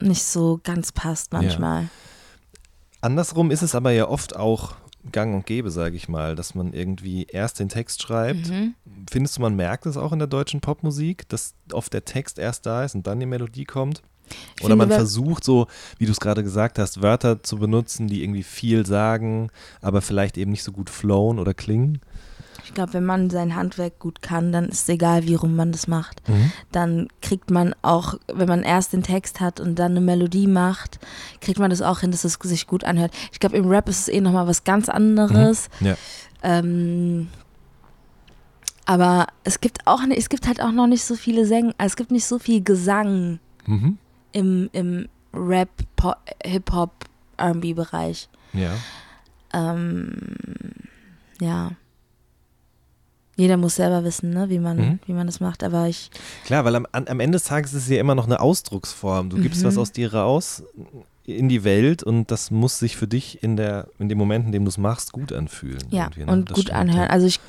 [0.00, 1.88] nicht so ganz passt manchmal.
[3.02, 4.74] Andersrum ist es aber ja oft auch
[5.10, 8.48] gang und gäbe, sage ich mal, dass man irgendwie erst den Text schreibt.
[8.48, 8.74] Mhm.
[9.10, 12.66] Findest du, man merkt es auch in der deutschen Popmusik, dass oft der Text erst
[12.66, 14.02] da ist und dann die Melodie kommt?
[14.56, 15.66] Ich Oder finde, man versucht so,
[15.98, 20.38] wie du es gerade gesagt hast, Wörter zu benutzen, die irgendwie viel sagen, aber vielleicht
[20.38, 22.00] eben nicht so gut flowen oder klingen?
[22.64, 25.72] Ich glaube, wenn man sein Handwerk gut kann, dann ist es egal, wie rum man
[25.72, 26.26] das macht.
[26.28, 26.52] Mhm.
[26.70, 30.98] Dann kriegt man auch, wenn man erst den Text hat und dann eine Melodie macht,
[31.40, 33.12] kriegt man das auch hin, dass es sich gut anhört.
[33.32, 35.68] Ich glaube, im Rap ist es eh nochmal was ganz anderes.
[35.80, 35.96] Ja.
[36.42, 37.28] Ähm,
[38.84, 42.10] aber es gibt auch, es gibt halt auch noch nicht so viele Sänger, es gibt
[42.10, 43.96] nicht so viel Gesang Mhm.
[44.32, 45.68] im, im Rap,
[46.44, 46.90] Hip-Hop,
[47.36, 48.28] R&B-Bereich.
[48.52, 48.72] Ja.
[49.52, 50.12] Ähm,
[51.40, 51.70] ja.
[53.36, 54.98] Jeder muss selber wissen, ne, wie man, Mhm.
[55.06, 55.64] wie man das macht.
[55.64, 56.10] Aber ich,
[56.44, 59.30] Klar, weil am, am Ende des Tages ist es ja immer noch eine Ausdrucksform.
[59.30, 59.68] Du gibst Mhm.
[59.68, 60.62] was aus dir raus
[61.24, 64.52] in die Welt und das muss sich für dich in, der, in dem Moment, in
[64.52, 65.82] dem du es machst, gut anfühlen.
[65.90, 66.26] ja, ne?
[66.26, 67.04] und Das gut stimmt, anhören.
[67.04, 67.10] Ja.
[67.10, 67.40] Also ich,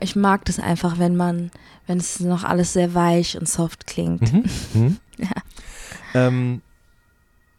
[0.00, 1.50] ich mag das einfach, wenn man,
[1.86, 4.32] wenn es noch alles sehr weich und soft klingt.
[4.32, 4.44] Mhm.
[4.74, 4.96] Mhm.
[5.18, 5.28] Ja.
[6.28, 6.62] Ähm,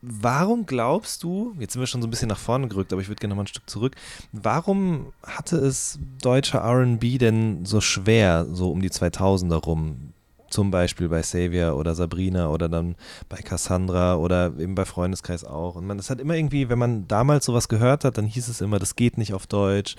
[0.01, 3.07] warum glaubst du, jetzt sind wir schon so ein bisschen nach vorne gerückt, aber ich
[3.07, 3.95] würde gerne noch mal ein Stück zurück,
[4.31, 10.13] warum hatte es deutscher RB denn so schwer, so um die 2000er rum?
[10.49, 12.95] Zum Beispiel bei Xavier oder Sabrina oder dann
[13.27, 15.75] bei Cassandra oder eben bei Freundeskreis auch.
[15.75, 18.61] Und man, das hat immer irgendwie, wenn man damals sowas gehört hat, dann hieß es
[18.61, 19.95] immer, das geht nicht auf Deutsch.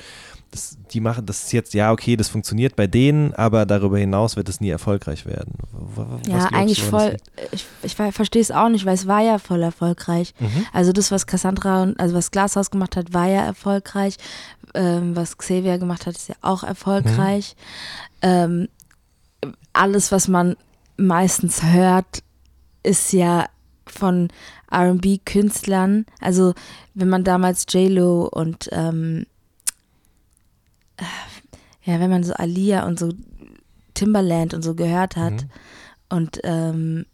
[0.51, 4.37] Das, die machen das ist jetzt, ja, okay, das funktioniert bei denen, aber darüber hinaus
[4.37, 5.55] wird es nie erfolgreich werden.
[5.73, 7.17] Was Ja, eigentlich du, voll.
[7.53, 10.35] Ich, ich verstehe es auch nicht, weil es war ja voll erfolgreich.
[10.41, 10.67] Mhm.
[10.73, 14.17] Also das, was Cassandra und also was Glashaus gemacht hat, war ja erfolgreich.
[14.75, 17.57] Ähm, was Xavier gemacht hat, ist ja auch erfolgreich.
[18.23, 18.69] Ähm,
[19.73, 20.57] alles, was man
[20.97, 22.23] meistens hört,
[22.83, 23.47] ist ja
[23.87, 24.29] von
[24.71, 26.07] R&B-Künstlern.
[26.21, 26.55] Also
[26.95, 29.27] wenn man damals J-Lo und ähm,
[30.97, 31.05] äh,
[31.91, 33.13] ja, wenn man so Alia und so
[33.95, 35.51] Timberland und so gehört hat Mhm.
[36.11, 37.07] und ähm,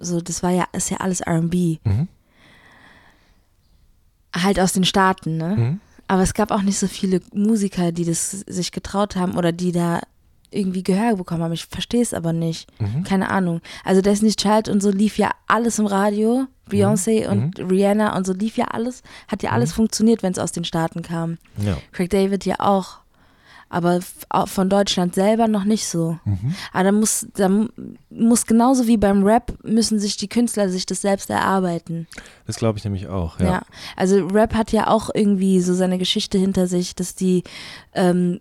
[0.00, 2.08] so, das war ja, ist ja alles R&B Mhm.
[4.34, 5.56] halt aus den Staaten, ne?
[5.56, 5.80] Mhm.
[6.06, 9.72] Aber es gab auch nicht so viele Musiker, die das sich getraut haben oder die
[9.72, 10.00] da
[10.50, 11.52] irgendwie Gehör bekommen haben.
[11.52, 12.68] Ich verstehe es aber nicht.
[12.80, 13.04] Mhm.
[13.04, 13.60] Keine Ahnung.
[13.84, 16.46] Also Destiny's Child und so lief ja alles im Radio.
[16.70, 17.30] Beyoncé Mhm.
[17.32, 19.02] und Rihanna und so lief ja alles.
[19.26, 21.38] Hat ja alles funktioniert, wenn es aus den Staaten kam.
[21.56, 21.78] Ja.
[21.92, 22.98] Craig David ja auch.
[23.70, 24.00] Aber
[24.46, 26.18] von Deutschland selber noch nicht so.
[26.24, 26.54] Mhm.
[26.72, 27.50] Aber da muss, da
[28.08, 32.06] muss genauso wie beim Rap, müssen sich die Künstler sich das selbst erarbeiten.
[32.46, 33.46] Das glaube ich nämlich auch, Ja.
[33.46, 33.62] ja.
[33.94, 37.44] Also Rap hat ja auch irgendwie so seine Geschichte hinter sich, dass die
[37.94, 38.40] ähm,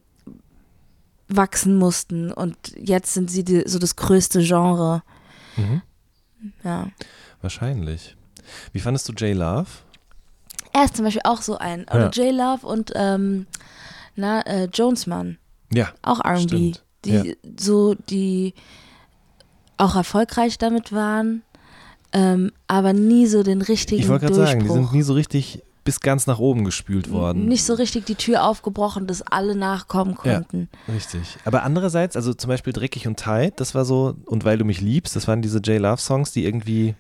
[1.30, 5.04] wachsen mussten und jetzt sind sie die, so das größte Genre.
[5.58, 5.82] Mhm.
[6.64, 6.88] Ja.
[7.42, 8.16] Wahrscheinlich.
[8.72, 9.68] Wie fandest du J Love?
[10.74, 11.84] Er ist zum Beispiel auch so ein.
[11.86, 12.24] Oder Ja.
[12.24, 13.48] J Love und ähm,
[14.16, 15.38] na, äh, Jonesman,
[15.74, 15.90] Ja.
[16.02, 16.76] auch RB.
[17.06, 17.24] Die Ja.
[17.60, 18.54] so, die
[19.78, 21.44] auch erfolgreich damit waren,
[22.14, 25.62] ähm, aber nie so den richtigen Ich wollte gerade sagen, die sind nie so richtig
[25.88, 27.46] bis ganz nach oben gespült worden.
[27.48, 30.36] Nicht so richtig die Tür aufgebrochen, dass alle nachkommen Ja.
[30.36, 30.68] konnten.
[30.94, 31.38] Richtig.
[31.46, 34.82] Aber andererseits, also zum Beispiel Dreckig und Tight, das war so, und Weil du mich
[34.82, 36.96] liebst, das waren diese J Love Songs, die irgendwie,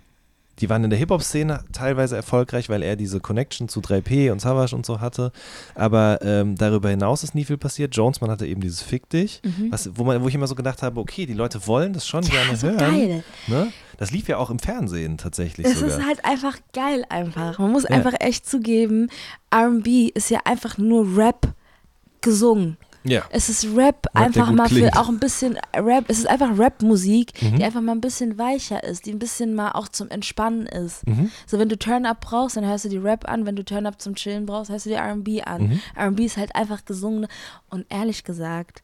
[0.60, 4.76] die waren in der Hip-Hop-Szene teilweise erfolgreich, weil er diese Connection zu 3P und Savage
[4.76, 5.32] und so hatte.
[5.76, 7.96] Aber ähm, darüber hinaus ist nie viel passiert.
[7.96, 9.72] Jonesman hatte eben dieses Fick dich, Mhm.
[9.72, 12.22] was, wo, man, wo ich immer so gedacht habe, okay, die Leute wollen das schon
[12.22, 12.78] gerne so hören.
[12.78, 13.24] geil.
[13.48, 13.72] Ne?
[13.98, 15.98] Das lief ja auch im Fernsehen tatsächlich Es sogar.
[16.00, 17.60] ist halt einfach geil einfach.
[17.60, 17.90] Man muss Ja.
[17.92, 19.10] einfach echt zugeben,
[19.52, 21.54] R&B ist ja einfach nur Rap
[22.22, 22.78] gesungen.
[23.08, 23.24] Ja.
[23.30, 24.94] Es ist Rap, der einfach mal klingt.
[24.94, 26.06] für auch ein bisschen Rap.
[26.08, 27.56] Es ist einfach Rap-Musik, Mhm.
[27.58, 31.06] die einfach mal ein bisschen weicher ist, die ein bisschen mal auch zum Entspannen ist.
[31.08, 31.32] Mhm.
[31.46, 33.46] So, wenn du Turn-Up brauchst, dann hörst du die Rap an.
[33.46, 35.64] Wenn du Turn-Up zum Chillen brauchst, hörst du die R&B an.
[35.70, 35.82] Mhm.
[35.96, 37.28] R&B ist halt einfach gesungen.
[37.70, 38.82] Und ehrlich gesagt,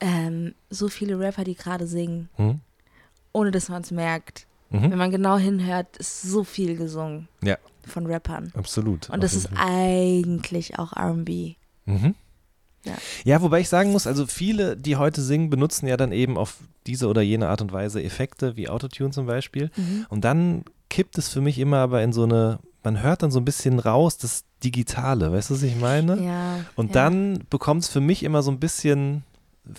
[0.00, 2.60] ähm, so viele Rapper, die gerade singen, Mhm.
[3.32, 4.46] ohne dass man es merkt.
[4.70, 4.96] Wenn Mhm.
[4.98, 8.50] man genau hinhört, ist so viel gesungen Ja, von Rappern.
[8.56, 9.08] absolut.
[9.10, 9.58] Und das ist Fall.
[9.68, 11.54] eigentlich auch R&B.
[11.86, 12.14] Mhm.
[12.84, 12.94] Ja.
[13.24, 16.58] ja, wobei ich sagen muss, also viele, die heute singen, benutzen ja dann eben auf
[16.86, 19.70] diese oder jene Art und Weise Effekte, wie Autotune zum Beispiel.
[19.76, 20.06] Mhm.
[20.08, 23.40] Und dann kippt es für mich immer aber in so eine, man hört dann so
[23.40, 26.22] ein bisschen raus, das Digitale, weißt du, was ich meine?
[26.22, 26.60] Ja.
[26.76, 26.92] Und ja.
[26.92, 29.24] dann bekommt es für mich immer so ein bisschen,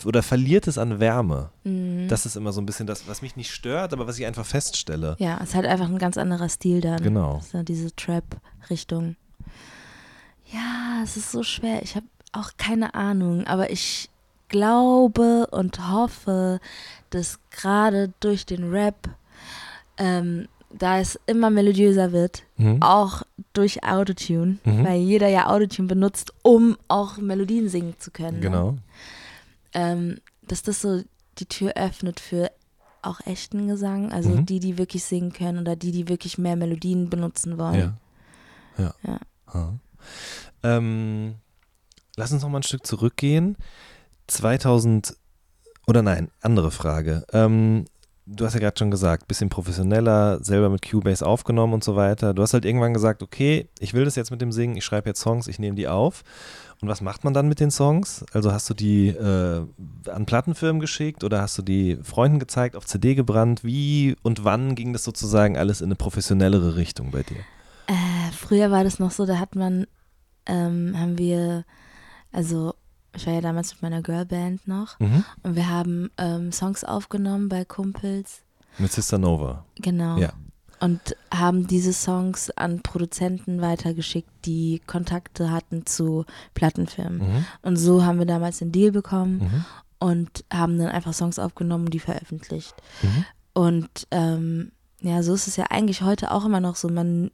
[0.04, 1.52] oder verliert es an Wärme.
[1.63, 2.08] Mhm.
[2.08, 4.46] Das ist immer so ein bisschen das, was mich nicht stört, aber was ich einfach
[4.46, 5.15] feststelle.
[5.20, 7.02] Ja, es ist halt einfach ein ganz anderer Stil dann.
[7.02, 7.41] Genau.
[7.52, 9.15] So diese Trap-Richtung.
[10.52, 11.82] Ja, es ist so schwer.
[11.82, 14.10] Ich habe auch keine Ahnung, aber ich
[14.50, 16.60] glaube und hoffe,
[17.10, 19.10] dass gerade durch den Rap,
[19.98, 22.82] ähm, da es immer melodiöser wird, Mhm.
[22.82, 24.84] auch durch Autotune, Mhm.
[24.86, 28.38] weil jeder ja Autotune benutzt, um auch Melodien singen zu können.
[28.39, 28.41] Ne?
[28.41, 28.78] Genau.
[29.74, 31.02] ähm, dass das so
[31.38, 32.50] die Tür öffnet für
[33.02, 34.45] auch echten Gesang, also Mhm.
[34.45, 37.98] die, die wirklich singen können oder die, die wirklich mehr Melodien benutzen wollen.
[38.78, 38.93] Ja.
[39.04, 39.19] Ja.
[39.54, 39.74] Ja.
[40.63, 41.36] Ähm,
[42.15, 43.58] lass uns noch mal ein Stück zurückgehen.
[44.28, 45.15] 2000
[45.88, 47.25] oder nein, andere Frage.
[47.32, 47.86] Ähm,
[48.25, 52.34] du hast ja gerade schon gesagt, bisschen professioneller, selber mit Cubase aufgenommen und so weiter.
[52.34, 55.10] Du hast halt irgendwann gesagt, okay, ich will das jetzt mit dem Singen, ich schreibe
[55.10, 56.23] jetzt Songs, ich nehme die auf.
[56.82, 58.25] Und was macht man dann mit den Songs?
[58.34, 59.65] Also hast du die äh,
[60.10, 63.63] an Plattenfirmen geschickt oder hast du die Freunden gezeigt, auf CD gebrannt?
[63.63, 67.39] Wie und wann ging das sozusagen alles in eine professionellere Richtung bei dir?
[67.88, 69.86] Äh, früher war das noch so, da hat man,
[70.47, 71.63] ähm, haben wir,
[72.36, 72.74] also
[73.15, 75.24] ich war ja damals mit meiner Girlband noch Mhm.
[75.43, 78.41] und wir haben ähm, Songs aufgenommen bei Kumpels,
[78.78, 79.63] Mit Sister Nova.
[79.76, 80.17] genau.
[80.17, 80.34] Ja.
[80.82, 87.19] Und haben diese Songs an Produzenten weitergeschickt, die Kontakte hatten zu Plattenfirmen.
[87.19, 87.45] Mhm.
[87.62, 89.65] Und so haben wir damals den Deal bekommen Mhm.
[90.00, 92.76] und haben dann einfach Songs aufgenommen und die veröffentlicht.
[93.02, 93.26] Mhm.
[93.54, 94.71] Und ähm,
[95.06, 96.89] ja, so ist es ja eigentlich heute auch immer noch so.
[96.89, 97.30] Man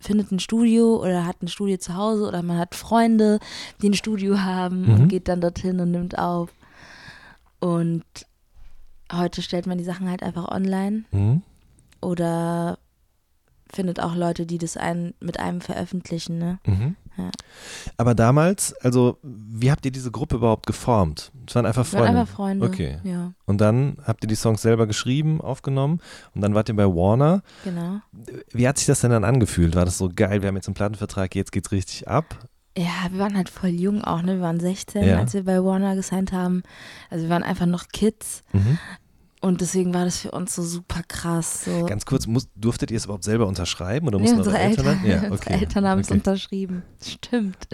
[0.00, 3.40] findet ein Studio oder hat ein Studio zu Hause oder man hat Freunde,
[3.82, 4.94] die ein Studio haben Mhm.
[4.94, 6.50] und geht dann dorthin und nimmt auf.
[7.58, 8.04] Und
[9.12, 11.42] heute stellt man die Sachen halt einfach online Mhm.
[12.00, 12.78] oder
[13.72, 16.38] findet auch Leute, die das ein, mit einem veröffentlichen.
[16.38, 16.58] Ne?
[16.66, 16.96] Mhm.
[17.18, 17.30] Ja.
[17.96, 21.32] Aber damals, also wie habt ihr diese Gruppe überhaupt geformt?
[21.48, 22.20] Es waren einfach Das waren Freunde.
[22.20, 22.66] einfach Freunde.
[22.66, 22.98] Okay.
[23.04, 26.00] Ja, Und dann habt ihr die Songs selber geschrieben, aufgenommen
[26.34, 27.42] und dann wart ihr bei Warner.
[27.64, 28.00] genau.
[28.52, 29.74] Wie hat sich das denn dann angefühlt?
[29.74, 32.38] War das so geil, wir haben jetzt einen Plattenvertrag, jetzt geht's richtig ab?
[32.78, 34.34] Ja, wir waren halt voll jung auch, ne?
[34.34, 35.18] Wir waren 16, Ja.
[35.18, 36.62] als wir bei Warner gesigned haben.
[37.08, 38.42] Also wir waren einfach noch Kids.
[38.52, 38.76] Mhm.
[39.42, 41.64] Und deswegen war das für uns so super krass.
[41.64, 41.84] So.
[41.86, 44.86] Ganz kurz, muss, durftet ihr es überhaupt selber unterschreiben oder Nee, mussten unsere Eltern?
[44.86, 45.06] Eltern?
[45.06, 45.52] Ja, unsere okay.
[45.60, 46.14] Eltern haben es okay.
[46.18, 46.82] unterschrieben.
[47.02, 47.68] Stimmt.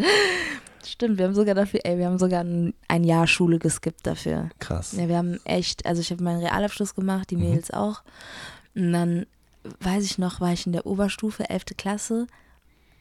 [0.85, 4.51] Stimmt, wir haben sogar dafür, ey, wir haben sogar ein, ein Jahr Schule geskippt dafür.
[4.59, 4.93] Krass.
[4.93, 7.43] Ja, wir haben echt, also ich habe meinen Realabschluss gemacht, die Mhm.
[7.51, 8.03] Mädels auch.
[8.75, 9.27] Und dann,
[9.81, 11.77] weiß ich noch, war ich in der Oberstufe, 11.
[11.77, 12.27] Klasse,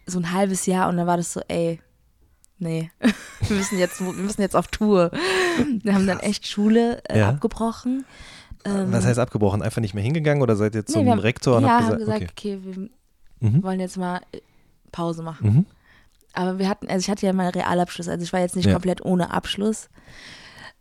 [0.05, 1.79] so ein halbes Jahr und dann war das so, ey,
[2.59, 2.91] nee,
[3.47, 5.09] wir müssen jetzt, wir müssen jetzt auf Tour.
[5.81, 7.29] Wir haben dann echt Schule äh, Ja.
[7.29, 8.05] abgebrochen.
[8.65, 9.61] Ähm, Was heißt abgebrochen?
[9.61, 11.97] Einfach nicht mehr hingegangen oder seid ihr zum nee, haben, Rektor und ja, habt haben
[11.99, 12.89] gesagt, gesagt, okay, wir okay.
[13.39, 13.63] Mhm.
[13.63, 14.39] wollen jetzt mal äh,
[14.91, 15.53] Pause machen.
[15.55, 15.65] Mhm.
[16.33, 18.73] Aber wir hatten, also ich hatte ja meinen Realabschluss, also ich war jetzt nicht Ja.
[18.73, 19.89] komplett ohne Abschluss.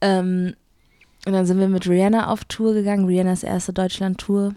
[0.00, 0.54] Ähm,
[1.26, 4.54] und dann sind wir mit Rihanna auf Tour gegangen, Rihannas erste Deutschland-Tour.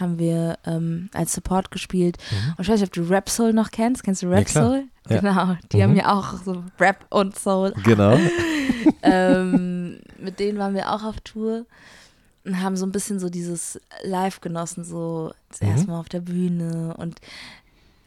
[0.00, 2.18] Haben wir ähm, als Support gespielt.
[2.30, 2.54] Mhm.
[2.58, 4.02] Und ich weiß nicht, ob du Rap Soul noch kennst.
[4.04, 4.64] Kennst du Ja, Rap klar.
[4.66, 4.84] Soul?
[5.08, 5.20] Ja.
[5.20, 5.82] Genau, die Mhm.
[5.82, 7.72] haben ja auch so Rap und Soul.
[7.82, 8.18] Genau.
[9.02, 11.64] ähm, mit denen waren wir auch auf Tour
[12.46, 15.86] und haben so ein bisschen so dieses Live genossen, so das Mhm.
[15.92, 17.20] Mal auf der Bühne und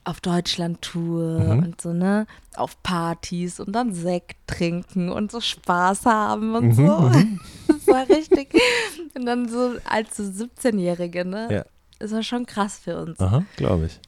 [0.05, 1.63] auf Deutschland-Tour Mhm.
[1.63, 2.25] und so, ne?
[2.55, 6.99] Auf Partys und dann Sekt trinken und so Spaß haben und Mhm, so.
[7.01, 7.39] mhm.
[7.67, 8.53] Das war richtig.
[9.15, 11.47] Und dann so als so 17-Jährige, ne?
[11.51, 11.65] Ja.
[11.99, 13.19] Das war schon krass für uns.
[13.19, 13.99] Aha, glaube ich.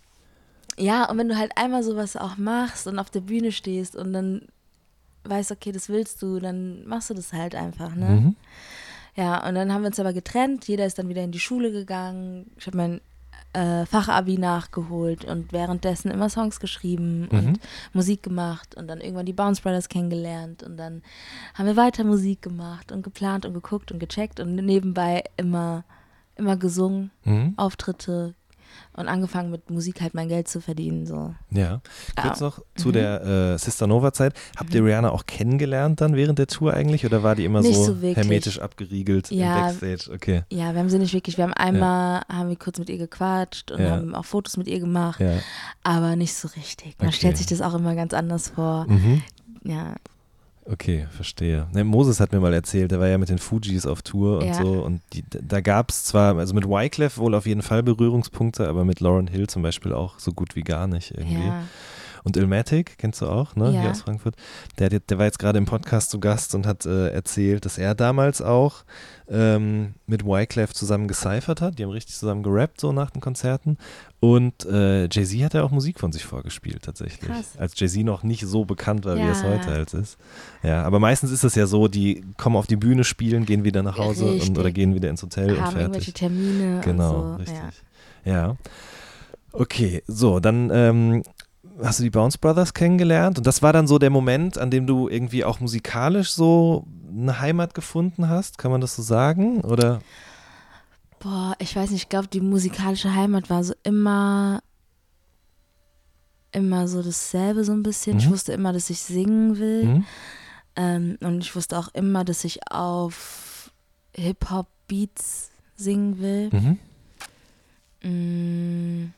[0.78, 4.14] Ja, und wenn du halt einmal sowas auch machst und auf der Bühne stehst und
[4.14, 4.48] dann
[5.26, 8.06] weißt, okay, das willst du, dann machst du das halt einfach, ne?
[8.10, 8.36] Mhm.
[9.16, 10.68] Ja, und dann haben wir uns aber getrennt.
[10.68, 12.50] Jeder ist dann wieder in die Schule gegangen.
[12.58, 13.02] Ich habe mein
[13.54, 17.38] äh, Fachabi nachgeholt und währenddessen immer Songs geschrieben Mhm.
[17.38, 17.60] und
[17.92, 21.02] Musik gemacht und dann irgendwann die Bounce Brothers kennengelernt und dann
[21.56, 25.84] haben wir weiter Musik gemacht und geplant und geguckt und gecheckt und nebenbei immer,
[26.38, 27.54] immer gesungen, Mhm.
[27.58, 28.36] Auftritte
[28.94, 31.06] und angefangen mit Musik halt mein Geld zu verdienen.
[31.06, 31.34] So.
[31.50, 31.82] Ja.
[32.22, 32.46] Kurz Ja.
[32.48, 32.94] noch zu Mhm.
[32.94, 33.22] der
[33.54, 34.34] äh, Sister Nova Zeit.
[34.58, 34.88] Habt ihr Mhm.
[34.88, 38.02] Rihanna auch kennengelernt dann während der Tour eigentlich oder war die immer Nicht so, so
[38.02, 39.70] hermetisch abgeriegelt Ja.
[39.70, 40.14] im Backstage?
[40.16, 40.44] Okay.
[40.52, 43.72] Ja, wir haben sie nicht wirklich, wir haben einmal, haben wir kurz mit ihr gequatscht
[43.72, 43.92] und Ja.
[43.92, 45.40] haben auch Fotos mit ihr gemacht, Ja.
[45.84, 46.96] aber nicht so richtig.
[47.00, 47.18] Man Okay.
[47.18, 48.86] stellt sich das auch immer ganz anders vor.
[48.90, 49.22] Mhm.
[49.64, 49.96] Ja,
[50.72, 51.68] Okay, verstehe.
[51.74, 54.48] Ne, Moses hat mir mal erzählt, der war ja mit den Fujis auf Tour und
[54.48, 54.54] Ja.
[54.54, 58.68] so und die, da gab es zwar, also mit Wyclef wohl auf jeden Fall Berührungspunkte,
[58.68, 61.48] aber mit Lauren Hill zum Beispiel auch so gut wie gar nicht irgendwie.
[61.48, 61.64] ja.
[62.24, 63.72] Und Ilmatic, kennst du auch, ne?
[63.72, 63.82] Ja.
[63.82, 64.36] Hier aus Frankfurt.
[64.78, 67.96] Der, der, war jetzt gerade im Podcast zu Gast und hat äh, erzählt, dass er
[67.96, 68.84] damals auch
[69.28, 71.80] ähm, mit Wyclef zusammen gecyphert hat.
[71.80, 73.78] Die haben richtig zusammen gerappt, so nach den Konzerten.
[74.20, 77.22] Und äh, Jay-Z hat ja auch Musik von sich vorgespielt, tatsächlich.
[77.22, 77.58] Krass.
[77.58, 79.32] Als Jay-Z noch nicht so bekannt war, wie Ja.
[79.32, 80.18] es heute halt ist.
[80.62, 83.82] Ja, aber meistens ist es ja so, die kommen auf die Bühne, spielen, gehen wieder
[83.82, 86.14] nach Hause und, oder gehen wieder ins Hotel und Haben irgendwelche fertig.
[86.14, 87.36] Termine Genau, und so.
[87.38, 87.58] richtig.
[88.26, 88.32] Ja.
[88.34, 88.56] Ja.
[89.54, 91.24] Okay, so, dann ähm,
[91.82, 94.88] hast du die Bounce Brothers kennengelernt und das war dann so der Moment, an dem
[94.88, 99.62] du irgendwie auch musikalisch so eine Heimat gefunden hast, kann man das so sagen?
[99.62, 100.00] Oder?
[101.20, 104.62] Boah, ich weiß nicht, ich glaube, die musikalische Heimat war so immer,
[106.52, 108.18] immer so dasselbe so ein bisschen.
[108.18, 108.32] Ich Mhm.
[108.32, 109.84] wusste immer, dass ich singen will.
[109.84, 110.06] Hm?
[110.76, 113.72] Ähm, und ich wusste auch immer, dass ich auf
[114.16, 116.50] Hip-Hop-Beats singen will.
[116.52, 116.80] Mhm.
[118.04, 119.14] Mm,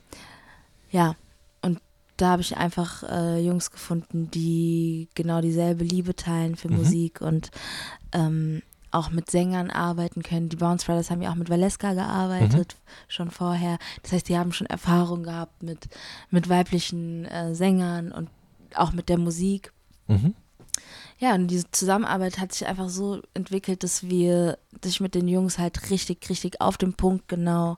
[0.92, 1.16] ja,
[2.17, 6.78] da habe ich einfach äh, Jungs gefunden, die genau dieselbe Liebe teilen für Mhm.
[6.78, 7.52] Musik und
[8.12, 10.49] ähm, auch mit Sängern arbeiten können.
[10.49, 12.76] Die Bounce Brothers haben ja auch mit Valeska gearbeitet,
[13.08, 13.80] schon vorher.
[14.04, 15.88] Das heißt, die haben schon Erfahrung gehabt mit,
[16.30, 18.30] mit weiblichen äh, Sängern und
[18.76, 19.73] auch mit der Musik.
[20.08, 20.36] Mhm.
[21.19, 25.28] Ja, und diese Zusammenarbeit hat sich einfach so entwickelt, dass wir, dass ich mit den
[25.28, 27.78] Jungs halt richtig, richtig auf dem Punkt genau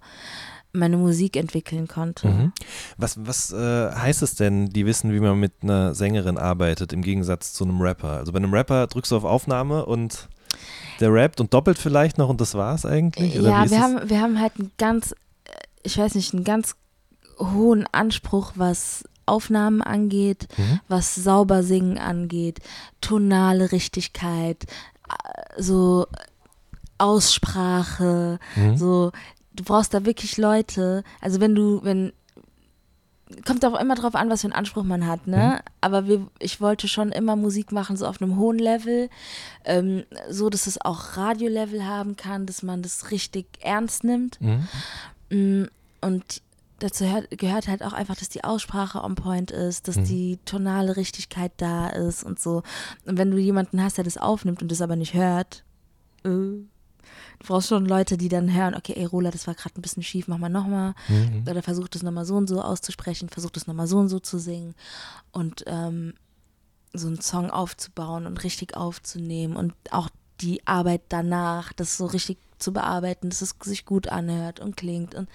[0.76, 2.28] meine Musik entwickeln konnte.
[2.28, 2.52] Mhm.
[2.98, 7.02] Was, was äh, heißt es denn, die wissen, wie man mit einer Sängerin arbeitet, im
[7.02, 8.12] Gegensatz zu einem Rapper?
[8.12, 10.28] Also bei einem Rapper drückst du auf Aufnahme und
[11.00, 13.38] der rappt und doppelt vielleicht noch und das war's eigentlich?
[13.40, 15.16] Oder Ja, wir haben, wir haben halt einen ganz, äh,
[15.84, 16.76] ich weiß nicht, einen ganz
[17.40, 20.80] hohen Anspruch, was Aufnahmen angeht, Mhm.
[20.88, 22.60] was sauber singen angeht,
[23.02, 24.64] tonale Richtigkeit,
[25.10, 26.06] äh, so
[26.98, 28.78] Aussprache, Mhm.
[28.78, 29.12] so
[29.56, 32.14] du brauchst da wirklich Leute, also wenn du, wenn
[33.44, 35.60] kommt auch immer drauf an, was für einen Anspruch man hat, ne?
[35.82, 39.10] Aber wir, ich wollte schon immer Musik machen, so auf einem hohen Level,
[39.64, 44.40] ähm, so dass es auch Radiolevel haben kann, dass man das richtig ernst nimmt.
[44.42, 44.68] Mhm.
[45.32, 45.64] Mm,
[46.02, 46.44] Und
[46.78, 50.06] dazu hört, gehört halt auch einfach, dass die Aussprache on point ist, dass Mhm.
[50.06, 52.62] die tonale Richtigkeit da ist und so.
[53.06, 55.64] Und wenn du jemanden hast, der das aufnimmt und das aber nicht hört,
[56.26, 56.30] äh,
[57.40, 60.04] du brauchst schon Leute, die dann hören, okay, ey Rola, das war gerade ein bisschen
[60.04, 60.94] schief, mach mal nochmal.
[61.08, 61.46] Mhm.
[61.50, 64.38] Oder versuch das nochmal so und so auszusprechen, versuch das nochmal so und so zu
[64.38, 64.76] singen.
[65.32, 66.14] Und ähm,
[66.94, 70.10] so einen Song aufzubauen und richtig aufzunehmen und auch
[70.42, 75.16] die Arbeit danach, das so richtig zu bearbeiten, dass es sich gut anhört und klingt.
[75.16, 75.30] Und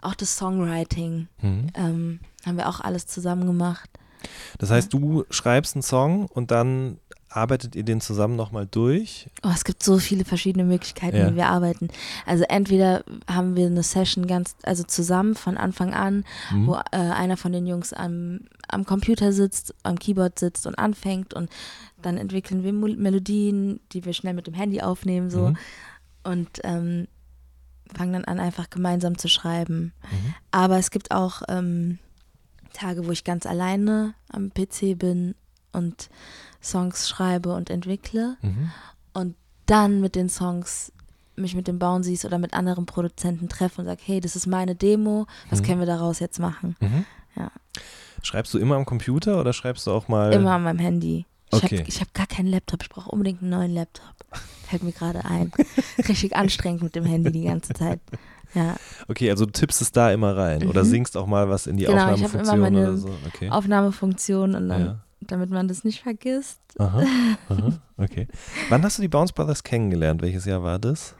[0.00, 1.66] auch das Songwriting Mhm.
[1.74, 3.90] ähm, haben wir auch alles zusammen gemacht.
[4.58, 6.98] Das heißt, du schreibst einen Song und dann
[7.30, 9.28] arbeitet ihr den zusammen nochmal durch?
[9.44, 11.30] Oh, es gibt so viele verschiedene Möglichkeiten, Ja.
[11.30, 11.88] wie wir arbeiten.
[12.26, 16.66] Also entweder haben wir eine Session ganz, also zusammen von Anfang an, Mhm.
[16.66, 21.32] wo äh, einer von den Jungs am, am Computer sitzt, am Keyboard sitzt und anfängt
[21.32, 21.48] und
[22.02, 25.56] dann entwickeln wir Melodien, die wir schnell mit dem Handy aufnehmen so Mhm.
[26.24, 27.06] und ähm,
[27.94, 29.92] fangen dann an, einfach gemeinsam zu schreiben.
[30.10, 30.34] Mhm.
[30.50, 31.98] Aber es gibt auch ähm,
[32.72, 35.34] Tage, wo ich ganz alleine am PC bin
[35.72, 36.08] und
[36.62, 38.70] Songs schreibe und entwickle Mhm.
[39.12, 39.34] und
[39.66, 40.92] dann mit den Songs
[41.36, 44.74] mich mit den Bouncies oder mit anderen Produzenten treffe und sage, hey, das ist meine
[44.74, 45.64] Demo, was Mhm.
[45.64, 46.76] können wir daraus jetzt machen?
[46.80, 47.04] Mhm.
[47.36, 47.50] Ja.
[48.22, 50.32] Schreibst du immer am Computer oder schreibst du auch mal?
[50.34, 51.24] Immer an meinem Handy.
[51.52, 51.78] Ich Okay.
[51.78, 54.04] habe ich hab gar keinen Laptop, ich brauche unbedingt einen neuen Laptop.
[54.68, 55.50] Fällt mir gerade ein.
[56.06, 58.00] Richtig anstrengend mit dem Handy die ganze Zeit.
[58.54, 58.76] Ja.
[59.08, 60.88] Okay, also du tippst es da immer rein oder Mhm.
[60.88, 63.08] singst auch mal was in die Genau, ich hab immer Aufnahmefunktion meine oder so.
[63.28, 63.48] Okay.
[63.50, 64.98] Aufnahmefunktion und dann, Ja.
[65.20, 66.60] Damit man das nicht vergisst.
[66.78, 67.02] Aha,
[67.48, 68.26] aha, okay.
[68.68, 70.22] Wann hast du die Bounce Brothers kennengelernt?
[70.22, 71.14] Welches Jahr war das?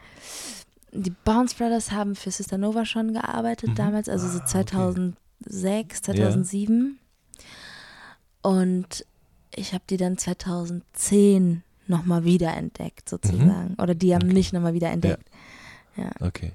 [0.92, 3.74] Die Bounce Brothers haben für Sister Nova schon gearbeitet Mhm.
[3.76, 4.50] damals, also so Ah, okay.
[4.50, 6.98] 2006, 2007.
[8.42, 9.04] Und
[9.54, 13.74] ich habe die dann 2010 nochmal wiederentdeckt, sozusagen.
[13.78, 14.30] Oder die haben Mhm.
[14.30, 14.38] Okay.
[14.38, 15.24] mich nochmal wiederentdeckt.
[16.20, 16.52] Okay.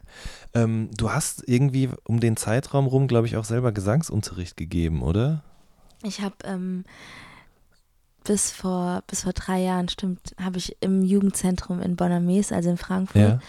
[0.55, 5.43] Ähm, du hast irgendwie um den Zeitraum rum, glaube ich, auch selber Gesangsunterricht gegeben, oder?
[6.01, 6.83] Ich habe ähm,
[8.25, 12.77] bis vor bis vor drei Jahren, stimmt, habe ich im Jugendzentrum in Bonames, also in
[12.77, 13.39] Frankfurt, Ja.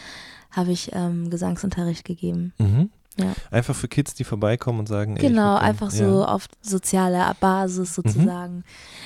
[0.53, 2.53] habe ich ähm, Gesangsunterricht gegeben.
[2.59, 2.91] Mhm.
[3.19, 3.33] Ja.
[3.51, 6.07] Einfach für Kids, die vorbeikommen und sagen, ey, ich Genau, einfach ja.
[6.07, 6.11] Mhm.
[6.13, 8.63] so auf sozialer Basis sozusagen.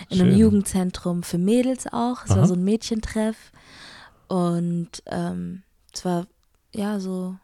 [0.09, 0.37] In einem.
[0.37, 2.25] Jugendzentrum für Mädels auch.
[2.25, 2.41] Es Aha.
[2.41, 3.53] war so ein Mädchentreff.
[4.27, 5.63] Und ähm,
[5.95, 6.27] es war
[6.75, 7.37] ja so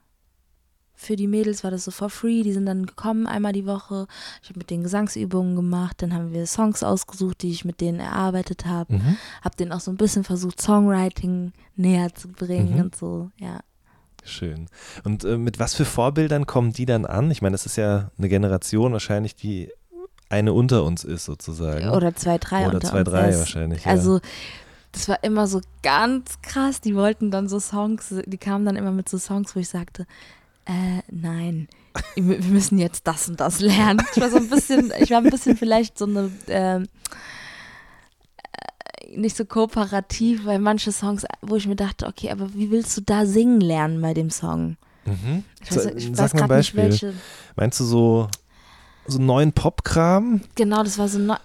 [0.98, 2.42] für die Mädels war das so for free.
[2.42, 4.06] Die sind dann gekommen einmal die Woche.
[4.42, 6.00] Ich habe mit denen Gesangsübungen gemacht.
[6.02, 8.94] Dann haben wir Songs ausgesucht, die ich mit denen erarbeitet habe.
[8.94, 9.16] Mhm.
[9.42, 12.80] Habe denen auch so ein bisschen versucht, Songwriting näher zu bringen Mhm.
[12.80, 13.30] und so.
[13.38, 13.60] Ja.
[14.24, 14.66] Schön.
[15.04, 17.30] Und äh, mit was für Vorbildern kommen die dann an?
[17.30, 19.70] Ich meine, das ist ja eine Generation wahrscheinlich, die
[20.28, 21.90] eine unter uns ist sozusagen.
[21.90, 23.84] Oder zwei, drei Oder zwei, drei Das- wahrscheinlich.
[23.84, 23.92] Ja.
[23.92, 24.20] Also
[24.90, 26.80] das war immer so ganz krass.
[26.80, 30.06] Die wollten dann so Songs, die kamen dann immer mit so Songs, wo ich sagte,
[30.66, 31.68] äh, nein,
[32.14, 34.02] wir müssen jetzt das und das lernen.
[34.14, 36.88] Ich war so ein bisschen, ich war ein bisschen vielleicht so eine, ähm,
[39.02, 42.96] äh, nicht so kooperativ, weil manche Songs, wo ich mir dachte, okay, aber wie willst
[42.96, 44.76] du da singen lernen bei dem Song?
[45.04, 45.44] mhm.
[45.62, 46.82] Ich weiß, ich Sag weiß mal ein gerade nicht, Beispiel.
[46.82, 47.14] welche.
[47.56, 48.28] Meinst du so,
[49.06, 50.40] so neuen Popkram?
[50.54, 51.36] Genau, das war so neu.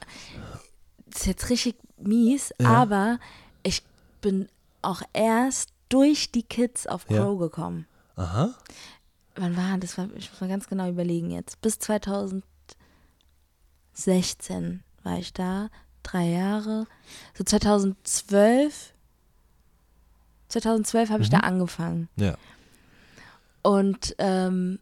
[1.12, 2.70] Das ist jetzt richtig mies, Ja.
[2.70, 3.20] aber
[3.64, 3.84] ich
[4.22, 4.48] bin
[4.82, 7.18] auch erst durch die Kids auf Ja.
[7.24, 7.86] Crow gekommen.
[8.16, 8.54] Aha.
[9.36, 9.98] Wann war das?
[9.98, 11.62] War, ich muss mal ganz genau überlegen jetzt.
[11.62, 12.44] Bis 2016
[15.04, 15.70] war ich da,
[16.04, 16.86] drei Jahre.
[17.38, 18.94] So 2012,
[20.50, 21.44] 2012 habe ich da Mhm.
[21.44, 22.10] angefangen.
[22.18, 22.36] Ja.
[23.64, 24.80] Und ähm,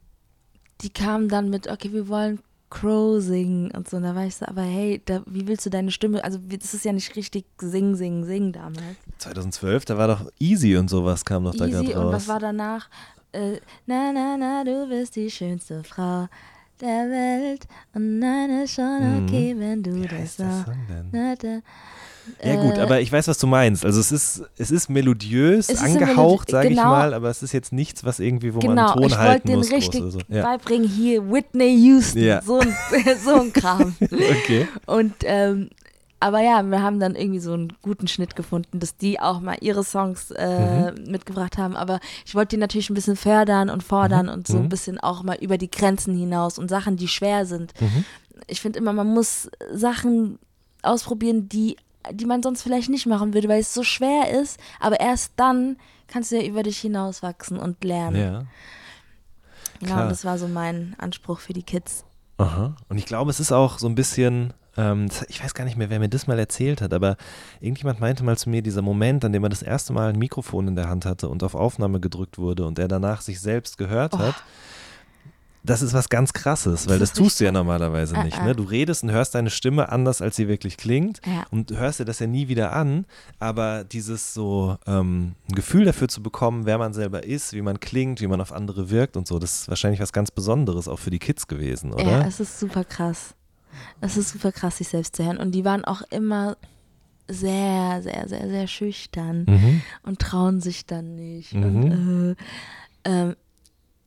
[0.82, 2.40] die kamen dann mit, okay, wir wollen
[2.70, 3.98] Crow singen und so.
[3.98, 6.74] Und da war ich so, aber hey, da, wie willst du deine Stimme, also das
[6.74, 8.96] ist ja nicht richtig singen, singen, singen damals.
[9.18, 12.06] 2012, da war doch Easy und sowas kam doch da gerade raus.
[12.06, 12.90] und was war danach?
[13.32, 16.28] Äh, na, na, na, du bist die schönste Frau
[16.82, 19.26] der Welt und nein, ist schon Mhm.
[19.26, 20.44] okay, wenn du Wie das heißt so.
[20.44, 21.10] Song denn?
[21.12, 21.60] Na, da,
[22.44, 23.84] Ja gut, äh, aber ich weiß, was du meinst.
[23.86, 26.90] Also es ist, es ist melodiös, Es angehaucht, sage ich genau.
[26.90, 29.18] mal, aber es ist jetzt nichts, was irgendwie, wo man Genau, einen Ton ich wollte
[29.20, 29.70] halten den muss.
[29.70, 30.20] groß richtig oder so.
[30.30, 30.44] Ja.
[30.44, 32.42] beibringen, hier Whitney Houston, Ja.
[32.42, 32.74] so, ein,
[33.24, 33.96] so ein Kram.
[34.02, 34.68] Okay.
[34.86, 35.70] Und ähm,
[36.20, 39.58] aber ja, wir haben dann irgendwie so einen guten Schnitt gefunden, dass die auch mal
[39.62, 41.12] ihre Songs äh, Mhm.
[41.12, 41.76] mitgebracht haben.
[41.76, 44.64] Aber ich wollte die natürlich ein bisschen fördern und fordern und so Mhm.
[44.64, 47.74] ein bisschen auch mal über die Grenzen hinaus und Sachen, die schwer sind.
[47.80, 48.04] Mhm.
[48.48, 50.40] Ich finde immer, man muss Sachen
[50.82, 51.78] ausprobieren, die,
[52.12, 54.60] die man sonst vielleicht nicht machen würde, weil es so schwer ist.
[54.80, 58.16] Aber erst dann kannst du ja über dich hinauswachsen und lernen.
[58.18, 58.44] Ja.
[59.80, 60.10] Genau, klar.
[60.10, 62.04] das war so mein Anspruch für die Kids.
[62.38, 62.76] Aha.
[62.90, 65.90] Und ich glaube, es ist auch so ein bisschen, ähm, ich weiß gar nicht mehr,
[65.90, 67.18] wer mir das mal erzählt hat, aber
[67.60, 70.68] irgendjemand meinte mal zu mir, dieser Moment, an dem er das erste Mal ein Mikrofon
[70.70, 74.14] in der Hand hatte und auf Aufnahme gedrückt wurde und er danach sich selbst gehört
[74.14, 74.20] Oh.
[74.20, 74.36] hat.
[75.62, 78.40] Das ist was ganz krasses, weil das tust du ja normalerweise Ah, nicht.
[78.40, 78.46] ah.
[78.46, 78.56] Ne?
[78.56, 81.44] Du redest und hörst deine Stimme anders, als sie wirklich klingt Ja.
[81.52, 83.06] und hörst dir das ja nie wieder an,
[83.40, 87.82] aber dieses so ähm, ein Gefühl dafür zu bekommen, wer man selber ist, wie man
[87.82, 90.98] klingt, wie man auf andere wirkt und so, das ist wahrscheinlich was ganz Besonderes auch
[91.00, 92.04] für die Kids gewesen, oder?
[92.06, 93.36] Ja, es ist super krass.
[94.02, 95.38] Es ist super krass, sich selbst zu hören.
[95.38, 96.58] Und die waren auch immer
[97.28, 99.82] sehr, sehr, sehr, sehr schüchtern Mhm.
[100.04, 101.54] und trauen sich dann nicht.
[101.54, 101.64] Mhm.
[101.64, 102.36] Und,
[103.06, 103.36] äh, ähm,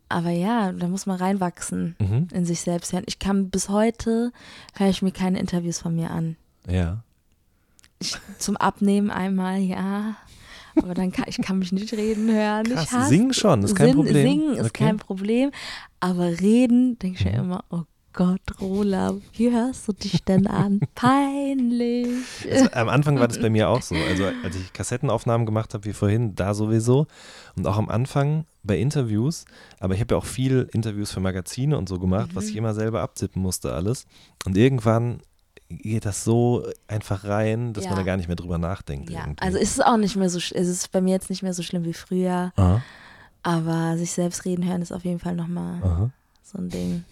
[0.09, 2.29] aber ja, da muss man reinwachsen Mhm.
[2.33, 3.05] in sich selbst hören.
[3.07, 4.33] Ich kann bis heute,
[4.75, 6.37] höre ich mir keine Interviews von mir an.
[6.69, 7.03] Ja.
[8.01, 10.17] Ich, zum Abnehmen einmal, ja.
[10.75, 12.65] Aber dann kann ich kann mich nicht reden hören.
[12.65, 14.27] Krass, ich hasse, singen schon, ist kein Sinn- Problem.
[14.29, 14.85] Singen ist Okay.
[14.85, 15.51] kein Problem.
[16.01, 17.45] Aber reden, denke ich mir Mhm.
[17.45, 17.83] immer, oh
[18.15, 20.81] Gott, Rola, wie hörst du dich denn an?
[20.95, 22.09] Peinlich.
[22.51, 23.95] Also, am Anfang war das bei mir auch so.
[23.95, 27.07] Also als ich Kassettenaufnahmen gemacht habe, wie vorhin, da sowieso.
[27.57, 29.45] Und auch am Anfang bei Interviews.
[29.81, 32.51] Aber ich habe ja auch viel Interviews für Magazine und so gemacht, was Mhm.
[32.51, 34.07] ich immer selber abtippen musste alles.
[34.45, 35.21] Und irgendwann
[35.69, 37.99] geht das so einfach rein, dass man Ja.
[38.01, 39.09] da gar nicht mehr drüber nachdenkt.
[39.11, 39.41] Ja, irgendwie.
[39.43, 41.55] also ist es auch nicht mehr so, sch- es ist bei mir jetzt nicht mehr
[41.55, 42.83] so schlimm wie früher, Aha,
[43.43, 46.11] aber sich selbst reden hören ist auf jeden Fall nochmal
[46.43, 47.05] so ein Ding.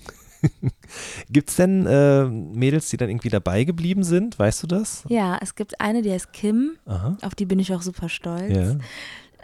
[1.31, 4.39] Gibt es denn äh, Mädels, die dann irgendwie dabei geblieben sind?
[4.39, 5.05] Weißt du das?
[5.09, 7.17] Ja, es gibt eine, die heißt Kim, Aha.
[7.23, 8.55] auf die bin ich auch super stolz.
[8.57, 8.77] Ja.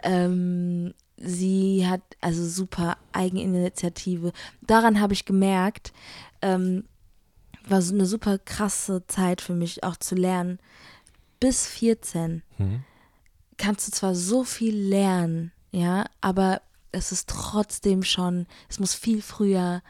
[0.03, 4.31] Ähm, sie hat also super Eigeninitiative.
[4.61, 5.93] Daran habe ich gemerkt,
[6.41, 6.83] ähm,
[7.67, 10.59] war so eine super krasse Zeit für mich auch zu lernen.
[11.39, 12.83] Bis 14 Mhm.
[13.57, 19.21] kannst du zwar so viel lernen, ja, aber es ist trotzdem schon, es muss viel
[19.21, 19.81] früher,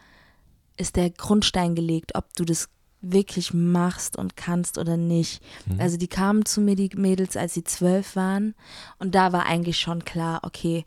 [0.77, 2.69] ist der Grundstein gelegt, ob du das
[3.01, 5.41] wirklich machst und kannst oder nicht.
[5.67, 5.79] Mhm.
[5.79, 8.55] Also die kamen zu mir, die Mädels, als sie zwölf waren
[8.99, 10.83] und da war eigentlich schon klar, okay,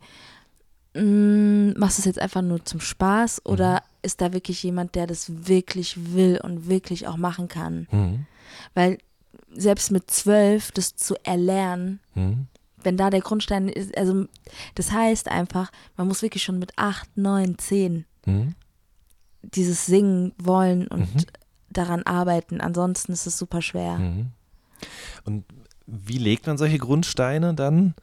[0.93, 5.07] mh, machst du es jetzt einfach nur zum Spaß oder ist da wirklich jemand, der
[5.07, 7.87] das wirklich will und wirklich auch machen kann?
[7.91, 8.25] Mhm.
[8.73, 8.97] Weil
[9.53, 12.47] selbst mit zwölf das zu erlernen, Mhm.
[12.83, 14.25] wenn da der Grundstein ist, also
[14.75, 18.53] das heißt einfach, man muss wirklich schon mit acht, neun, zehn Mhm.
[19.43, 21.25] Dieses Singen wollen und Mhm.
[21.69, 22.61] daran arbeiten.
[22.61, 23.97] Ansonsten ist es super schwer.
[23.97, 24.27] Mhm.
[25.25, 25.45] Und
[25.87, 27.93] wie legt man solche Grundsteine dann?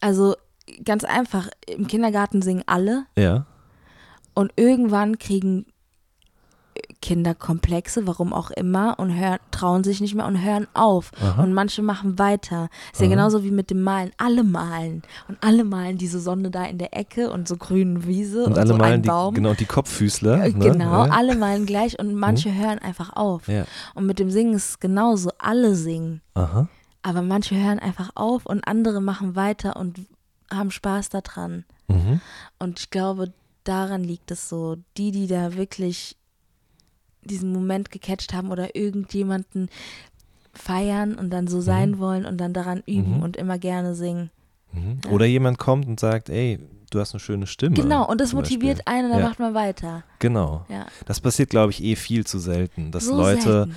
[0.00, 0.36] Also
[0.84, 3.46] ganz einfach, im Kindergarten singen alle Ja.
[4.34, 5.66] und irgendwann kriegen
[7.06, 11.12] Kinder Komplexe, warum auch immer, und hören, trauen sich nicht mehr und hören auf.
[11.22, 11.40] Aha.
[11.40, 12.68] Und manche machen weiter.
[12.92, 13.14] Ist ja Aha.
[13.14, 14.10] genauso wie mit dem Malen.
[14.16, 15.02] Alle malen.
[15.28, 18.58] Und alle malen diese Sonne da in der Ecke und so grüne Wiese und, Und
[18.58, 19.34] alle so malen die, Baum.
[19.34, 20.46] genau, die Kopffüßler.
[20.46, 20.72] Äh, ne?
[20.72, 21.12] Genau, Ja.
[21.12, 23.46] alle malen gleich und manche hören einfach auf.
[23.46, 23.66] Ja.
[23.94, 25.30] Und mit dem Singen ist es genauso.
[25.38, 26.22] Alle singen.
[26.34, 26.66] Aha.
[27.02, 30.00] Aber manche hören einfach auf und andere machen weiter und
[30.52, 31.64] haben Spaß daran.
[31.86, 32.20] Mhm.
[32.58, 33.32] Und ich glaube,
[33.62, 34.74] daran liegt es so.
[34.96, 36.16] Die, die da wirklich
[37.26, 39.68] diesen Moment gecatcht haben oder irgendjemanden
[40.52, 43.22] feiern und dann so sein wollen und dann daran üben Mhm.
[43.22, 44.30] und immer gerne singen.
[44.72, 45.00] Mhm.
[45.10, 46.58] Oder jemand kommt und sagt, ey,
[46.90, 47.74] du hast eine schöne Stimme.
[47.76, 48.92] Genau, und das motiviert Beispiel.
[48.94, 49.28] einen und dann Ja.
[49.28, 50.04] macht man weiter.
[50.18, 50.64] Genau.
[50.68, 50.86] Ja.
[51.04, 53.76] Das passiert, glaube ich, eh viel zu selten, dass so Leute selten.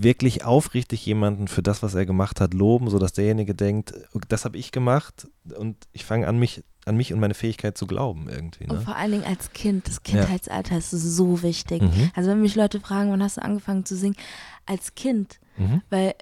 [0.00, 3.92] Wirklich aufrichtig jemanden für das, was er gemacht hat, loben, sodass derjenige denkt,
[4.28, 7.86] das habe ich gemacht und ich fange an, mich an mich und meine Fähigkeit zu
[7.86, 8.64] glauben irgendwie.
[8.64, 8.80] Und Ne?
[8.80, 11.82] vor allen Dingen als Kind, das Kindheitsalter ist so wichtig.
[11.82, 12.10] Mhm.
[12.14, 14.16] Also wenn mich Leute fragen, wann hast du angefangen zu singen?
[14.66, 15.38] Als Kind.
[15.58, 15.82] Mhm.
[15.90, 16.14] Weil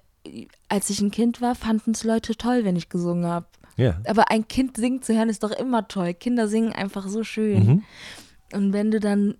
[0.68, 3.46] als ich ein Kind war, fanden es Leute toll, wenn ich gesungen habe.
[3.76, 4.00] Ja.
[4.06, 6.12] Aber ein Kind singen zu hören ist doch immer toll.
[6.12, 7.66] Kinder singen einfach so schön.
[7.66, 7.82] Mhm.
[8.52, 9.36] Und wenn du dann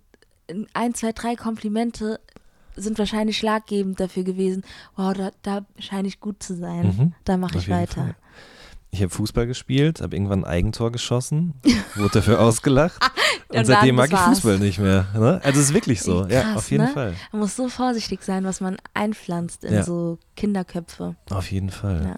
[0.72, 2.18] ein, zwei, drei Komplimente
[2.77, 4.62] sind wahrscheinlich schlaggebend dafür gewesen,
[4.97, 6.87] wow, da, da scheine ich gut zu sein.
[6.87, 7.12] Mhm.
[7.25, 8.03] Da mache ich weiter.
[8.03, 8.14] Fall.
[8.93, 11.55] Ich habe Fußball gespielt, habe irgendwann ein Eigentor geschossen,
[11.95, 13.01] wurde dafür ausgelacht
[13.49, 14.41] und Und seitdem mag ich war's.
[14.41, 15.07] Fußball nicht mehr.
[15.14, 15.41] Ne?
[15.45, 16.91] Also es ist wirklich so, ja, Krass, auf jeden ne?
[16.91, 17.14] Fall.
[17.31, 19.83] Man muss so vorsichtig sein, was man einpflanzt in Ja.
[19.85, 21.14] so Kinderköpfe.
[21.31, 22.16] Auf jeden Fall.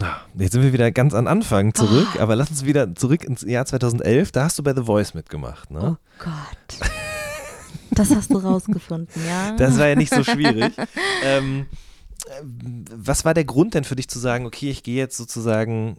[0.00, 0.06] Ja.
[0.06, 2.20] Ah, Jetzt sind wir wieder ganz an Anfang zurück, Oh.
[2.20, 4.32] aber lass uns wieder zurück ins Jahr 2011.
[4.32, 5.96] Da hast du bei The Voice mitgemacht, ne?
[5.96, 6.90] Oh Gott.
[7.94, 9.52] Das hast du rausgefunden, ja?
[9.56, 10.74] Das war ja nicht so schwierig.
[11.22, 11.66] ähm,
[12.26, 12.42] äh,
[12.94, 15.98] was war der Grund denn für dich zu sagen, okay, ich gehe jetzt sozusagen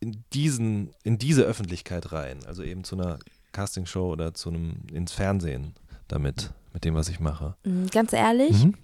[0.00, 3.18] in diesen, in diese Öffentlichkeit rein, also eben zu einer
[3.52, 5.74] Castingshow oder zu einem ins Fernsehen
[6.06, 7.56] damit, mit dem, was ich mache.
[7.64, 8.74] Mm, Ganz ehrlich, Mhm.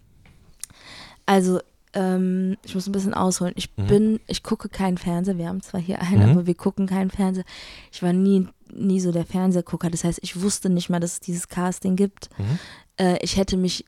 [1.27, 1.61] also
[1.97, 3.53] ähm, ich muss ein bisschen ausholen.
[3.57, 3.87] Ich Mhm.
[3.87, 5.39] bin, ich gucke keinen Fernseher.
[5.39, 6.31] Wir haben zwar hier einen, Mhm.
[6.33, 7.45] aber wir gucken keinen Fernseher.
[7.93, 9.91] Ich war nie, nie so der Fernsehgucker.
[9.91, 12.31] Das heißt, ich wusste nicht mal, dass es dieses Casting gibt.
[12.39, 12.59] Mhm.
[12.99, 13.85] Äh, ich hätte mich,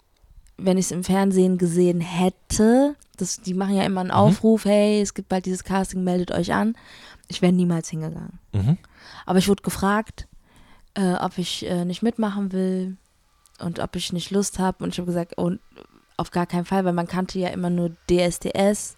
[0.56, 4.16] wenn ich es im Fernsehen gesehen hätte, das, die machen ja immer einen Mhm.
[4.16, 6.76] Aufruf, hey, es gibt bald dieses Casting, meldet euch an.
[7.28, 8.38] Ich wäre niemals hingegangen.
[8.52, 8.78] Mhm.
[9.24, 10.28] Aber ich wurde gefragt,
[10.94, 12.96] äh, ob ich äh, nicht mitmachen will
[13.58, 14.84] und ob ich nicht Lust habe.
[14.84, 15.52] Und ich habe gesagt, oh,
[16.16, 18.96] auf gar keinen Fall, weil man kannte ja immer nur DSDS,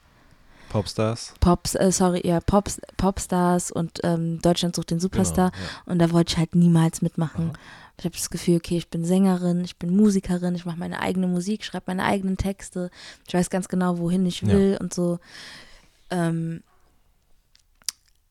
[0.69, 1.35] Popstars.
[1.41, 5.51] Pops, äh, sorry, ja, Pops, Popstars und ähm, Deutschland sucht den Superstar.
[5.51, 7.51] Genau, Und da wollte ich halt niemals mitmachen.
[7.51, 7.59] Aha.
[7.99, 11.27] Ich habe das Gefühl, okay, ich bin Sängerin, ich bin Musikerin, ich mache meine eigene
[11.27, 12.91] Musik, schreibe meine eigenen Texte.
[13.27, 14.49] Ich weiß ganz genau, wohin ich Ja.
[14.49, 15.19] will und so.
[16.11, 16.63] Ähm,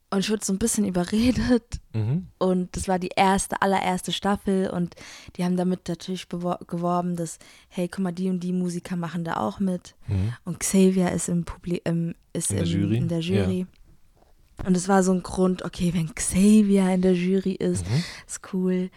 [0.10, 2.00] und ich wurde so ein bisschen überredet ja.
[2.02, 2.28] Mhm.
[2.38, 4.96] und das war die erste, allererste Staffel und
[5.36, 7.40] die haben damit natürlich geworben, dass,
[7.70, 9.96] hey, guck mal, die und die Musiker machen da auch mit.
[10.08, 10.34] Mhm.
[10.46, 12.98] Und Xavier ist im Publi ähm, ist In der im, Jury?
[12.98, 13.68] in der Jury.
[14.66, 18.04] Und es war so ein Grund, okay, wenn Xavier in der Jury ist, Mhm.
[18.28, 18.90] ist cool.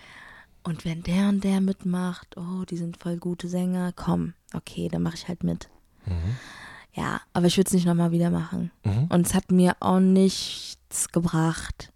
[0.62, 5.02] Und wenn der und der mitmacht, oh, die sind voll gute Sänger, komm, okay, dann
[5.02, 5.68] mache ich halt mit.
[6.06, 6.36] Mhm.
[6.92, 8.70] Ja, aber ich würde es nicht nochmal wieder machen.
[8.84, 9.06] Mhm.
[9.10, 11.92] Und es hat mir auch nichts gebracht.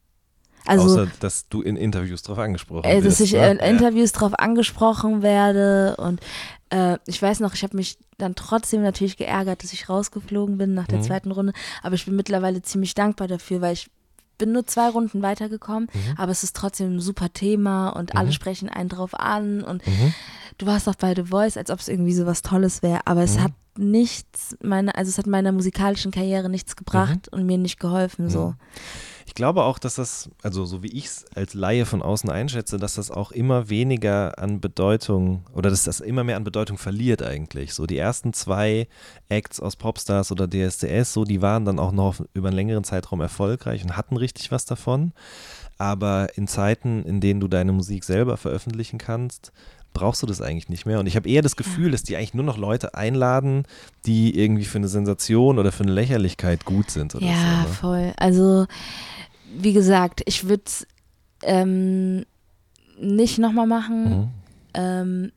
[0.67, 3.21] Also, Außer, dass du in Interviews drauf angesprochen äh, dass wirst.
[3.21, 3.51] ich ne?
[3.51, 6.21] in Interviews drauf angesprochen werde und
[6.71, 10.73] äh, ich weiß noch, ich habe mich dann trotzdem natürlich geärgert, dass ich rausgeflogen bin
[10.73, 11.03] nach der Mhm.
[11.03, 13.91] zweiten Runde, aber ich bin mittlerweile ziemlich dankbar dafür, weil ich
[14.39, 16.15] bin nur zwei Runden weitergekommen, Mhm.
[16.17, 18.33] aber es ist trotzdem ein super Thema und alle Mhm.
[18.33, 20.15] sprechen einen drauf an und Mhm.
[20.57, 23.23] du warst auch bei The Voice, als ob es irgendwie so was Tolles wäre, aber
[23.23, 23.43] es Mhm.
[23.45, 28.31] hat nichts, meine, also es hat meiner musikalischen Karriere nichts gebracht und mir nicht geholfen,
[28.31, 28.49] so.
[28.49, 28.57] Mhm.
[29.27, 32.77] Ich glaube auch, dass das, also so wie ich es als Laie von außen einschätze,
[32.77, 37.23] dass das auch immer weniger an Bedeutung oder dass das immer mehr an Bedeutung verliert
[37.23, 37.73] eigentlich.
[37.75, 38.87] So die ersten zwei
[39.29, 43.21] Acts aus Popstars oder DSDS, so die waren dann auch noch über einen längeren Zeitraum
[43.21, 45.13] erfolgreich und hatten richtig was davon.
[45.79, 49.53] Aber in Zeiten, in denen du deine Musik selber veröffentlichen kannst,
[49.95, 51.01] brauchst du das eigentlich nicht mehr.
[51.01, 53.65] Und ich habe eher das Gefühl, dass die eigentlich nur noch Leute einladen,
[54.05, 57.69] die irgendwie für eine Sensation oder für eine Lächerlichkeit gut sind oder Ja, so.
[57.69, 57.75] Ne?
[57.75, 58.13] voll.
[58.19, 58.67] Also,
[59.57, 60.87] wie gesagt, ich würde es
[61.43, 62.27] ähm,
[63.01, 64.05] nicht nochmal machen.
[64.05, 64.29] Mhm.
[64.75, 65.33] Ähm,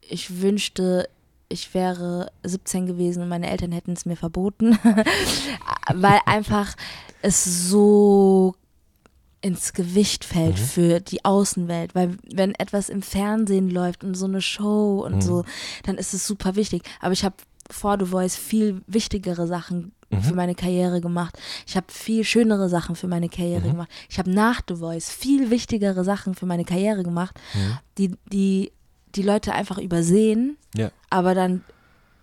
[0.00, 1.08] ich wünschte,
[1.48, 4.78] ich wäre 17 gewesen und meine Eltern hätten es mir verboten,
[5.94, 6.74] weil einfach
[7.22, 8.54] es so
[9.46, 10.64] ins Gewicht fällt Mhm.
[10.64, 15.20] für die Außenwelt, weil wenn etwas im Fernsehen läuft und so eine Show und Mhm.
[15.22, 15.44] so,
[15.84, 16.82] dann ist es super wichtig.
[17.00, 17.36] Aber ich habe
[17.70, 20.22] vor The Voice viel wichtigere Sachen Mhm.
[20.22, 21.38] für meine Karriere gemacht.
[21.66, 23.70] Ich habe viel schönere Sachen für meine Karriere Mhm.
[23.72, 23.88] gemacht.
[24.08, 27.38] Ich habe nach The Voice viel wichtigere Sachen für meine Karriere gemacht,
[27.98, 28.72] die, die,
[29.14, 30.90] die Leute einfach übersehen, Ja.
[31.10, 31.62] aber dann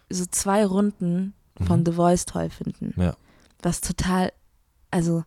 [0.09, 1.33] so zwei Runden
[1.65, 1.85] von Mhm.
[1.87, 2.93] The Voice toll finden.
[2.99, 3.15] Ja.
[3.61, 4.31] Was total,
[4.91, 5.23] also,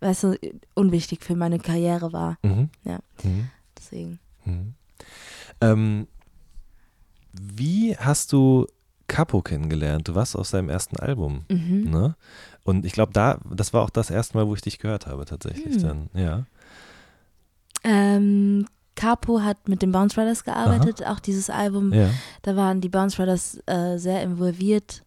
[0.00, 0.38] weißt du,
[0.74, 2.38] unwichtig für meine Karriere war.
[2.42, 2.70] Mhm.
[2.84, 2.98] Ja.
[3.22, 3.48] Mhm.
[3.78, 4.18] Deswegen.
[4.44, 4.74] Mhm.
[5.60, 6.06] Ähm,
[7.32, 8.66] wie hast du
[9.06, 10.08] Capo kennengelernt?
[10.08, 11.90] Du warst aus seinem ersten Album, Mhm.
[11.90, 12.16] ne?
[12.64, 15.24] Und ich glaube, da, das war auch das erste Mal, wo ich dich gehört habe,
[15.24, 15.82] tatsächlich Hm.
[15.82, 16.10] dann.
[16.14, 16.44] Ja.
[17.82, 21.92] Ähm, Capo hat mit den Bounce Brothers gearbeitet, auch dieses Album.
[21.92, 22.10] Ja.
[22.42, 25.02] Da waren die Bounce Brothers äh, sehr involviert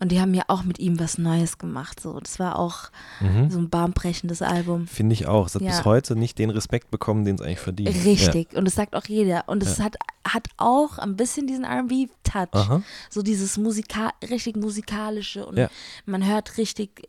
[0.00, 2.00] und die haben ja auch mit ihm was Neues gemacht.
[2.00, 2.90] So, das war auch
[3.20, 3.50] Mhm.
[3.50, 4.86] so ein bahnbrechendes Album.
[4.86, 5.46] Finde ich auch.
[5.46, 5.70] Es hat Ja.
[5.70, 8.04] bis heute nicht den Respekt bekommen, den es eigentlich verdient.
[8.04, 8.52] Richtig.
[8.54, 9.44] Und das sagt auch jeder.
[9.48, 9.84] Und es Ja.
[9.84, 12.48] hat, hat auch ein bisschen diesen RB-Touch.
[12.68, 12.82] Ja.
[13.08, 15.68] So dieses Musika richtig musikalische und Ja.
[16.06, 17.02] man hört richtig,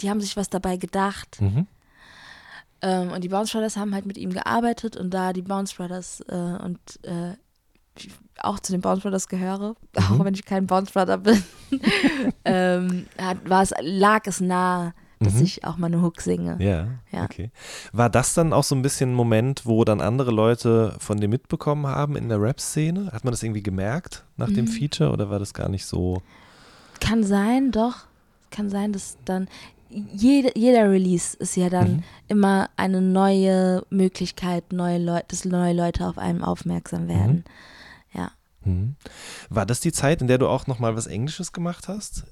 [0.00, 1.40] die haben sich was dabei gedacht.
[1.40, 1.66] Mhm.
[2.80, 6.20] Ähm, und die Bounce Brothers haben halt mit ihm gearbeitet und da die Bounce Brothers
[6.28, 7.34] äh, und äh,
[8.42, 10.20] auch zu den Bounce Brothers gehöre, Mhm.
[10.20, 11.42] auch wenn ich kein Bounce Brother bin,
[12.44, 15.42] ähm, hat, war es, lag es nahe, dass Mhm.
[15.42, 16.56] ich auch mal eine Hook singe.
[16.60, 17.24] Ja, Ja.
[17.24, 17.50] okay.
[17.92, 21.28] War das dann auch so ein bisschen ein Moment, wo dann andere Leute von dir
[21.28, 23.10] mitbekommen haben in der Rap-Szene?
[23.12, 24.68] Hat man das irgendwie gemerkt nach dem Mhm.
[24.68, 26.22] Feature oder war das gar nicht so?
[27.00, 28.06] Kann sein, doch.
[28.50, 29.48] Kann sein, dass dann
[29.90, 32.02] jede, jeder Release ist ja dann Mhm.
[32.28, 37.44] immer eine neue Möglichkeit, neue Leute, dass neue Leute auf einem aufmerksam werden.
[38.68, 38.94] Ja, Mhm.
[39.50, 42.24] War das die Zeit, in der du auch nochmal was Englisches gemacht hast?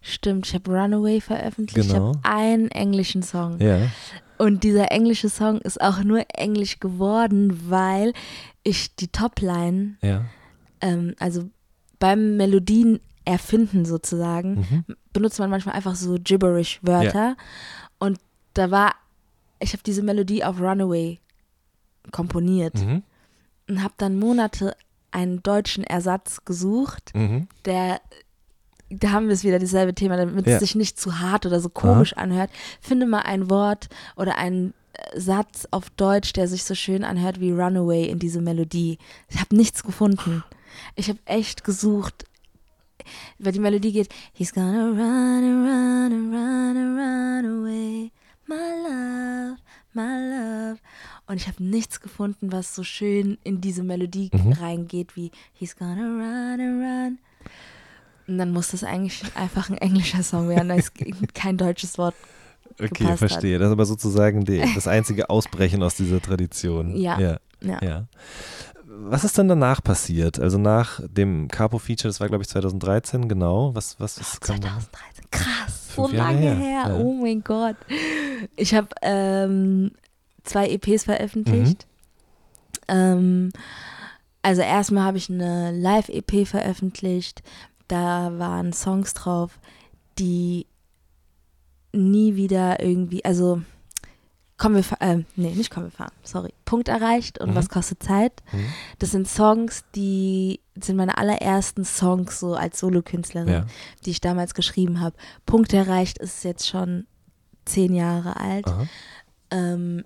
[0.00, 0.46] stimmt.
[0.46, 1.88] Ich habe Runaway veröffentlicht.
[1.90, 2.12] Genau.
[2.12, 3.58] Ich habe einen englischen Song.
[3.60, 3.88] Ja.
[4.38, 8.12] Und dieser englische Song ist auch nur englisch geworden, weil
[8.62, 10.24] ich die Topline, Ja.
[10.80, 11.50] ähm, also
[11.98, 14.96] beim Melodien erfinden sozusagen, Mhm.
[15.12, 17.36] benutzt man manchmal einfach so Gibberish-Wörter.
[17.98, 18.18] Und
[18.54, 18.94] da war,
[19.58, 21.18] ich habe diese Melodie auf Runaway
[22.12, 23.02] komponiert Mhm.
[23.68, 24.76] und habe dann Monate
[25.10, 27.48] einen deutschen Ersatz gesucht, Mhm.
[27.64, 28.00] der,
[28.90, 30.54] da haben wir es wieder, dieselbe Thema, damit Ja.
[30.54, 32.50] es sich nicht zu hart oder so komisch anhört.
[32.80, 37.40] Finde mal ein Wort oder einen äh, Satz auf Deutsch, der sich so schön anhört
[37.40, 38.98] wie Runaway in diese Melodie.
[39.28, 40.42] Ich habe nichts gefunden.
[40.96, 42.24] Ich habe echt gesucht,
[43.38, 48.12] weil die Melodie geht, He's gonna run and run and run and run away,
[48.46, 49.56] my love,
[49.94, 50.80] my love.
[51.28, 54.52] Und ich habe nichts gefunden, was so schön in diese Melodie Mhm.
[54.52, 57.18] reingeht, wie He's gonna run and run.
[58.26, 60.92] Und dann muss das eigentlich einfach ein englischer Song werden, da ist
[61.34, 62.14] kein deutsches Wort.
[62.80, 63.18] Okay, gepasst hat.
[63.18, 63.58] verstehe.
[63.58, 66.96] Das ist aber sozusagen die, das einzige Ausbrechen aus dieser Tradition.
[66.96, 67.18] Ja.
[67.18, 67.38] ja.
[67.60, 67.78] Ja.
[67.82, 68.04] Ja.
[68.86, 70.38] Was ist dann danach passiert?
[70.38, 73.74] Also nach dem Capo-Feature, das war glaube ich 2013, genau.
[73.74, 74.46] Was, was, was da?
[74.46, 76.84] 2013, krass, so lange her, her.
[76.88, 76.94] ja.
[76.96, 77.76] Oh mein Gott.
[78.56, 79.90] Ich habe ähm,
[80.48, 81.86] zwei EPs veröffentlicht.
[81.86, 82.94] Mhm.
[82.94, 83.52] Ähm,
[84.42, 87.42] also erstmal habe ich eine Live-EP veröffentlicht.
[87.88, 89.58] Da waren Songs drauf,
[90.18, 90.66] die
[91.92, 93.62] nie wieder irgendwie, also
[94.56, 97.54] kommen wir, äh, nee, nicht kommen wir fahren, sorry, Punkt erreicht und Mhm.
[97.54, 98.32] was kostet Zeit.
[98.52, 98.66] Mhm.
[98.98, 103.66] Das sind Songs, die sind meine allerersten Songs so als Solokünstlerin, Ja.
[104.04, 105.16] die ich damals geschrieben habe.
[105.46, 107.06] Punkt erreicht ist jetzt schon
[107.64, 108.66] zehn Jahre alt.
[109.50, 110.04] Ähm,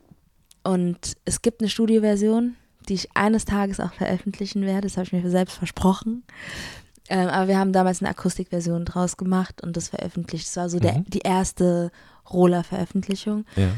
[0.64, 2.56] und es gibt eine Studioversion,
[2.88, 4.82] die ich eines Tages auch veröffentlichen werde.
[4.82, 6.24] Das habe ich mir selbst versprochen.
[7.08, 10.46] Ähm, aber wir haben damals eine Akustikversion draus gemacht und das veröffentlicht.
[10.46, 11.04] Das war so der, Mhm.
[11.08, 11.90] die erste
[12.32, 13.44] Roller-Veröffentlichung.
[13.56, 13.70] Ja.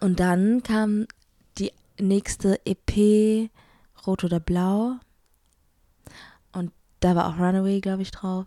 [0.00, 1.06] Und dann kam
[1.58, 3.50] die nächste EP,
[4.06, 4.96] Rot oder Blau.
[6.52, 8.46] Und da war auch Runaway, glaube ich, drauf.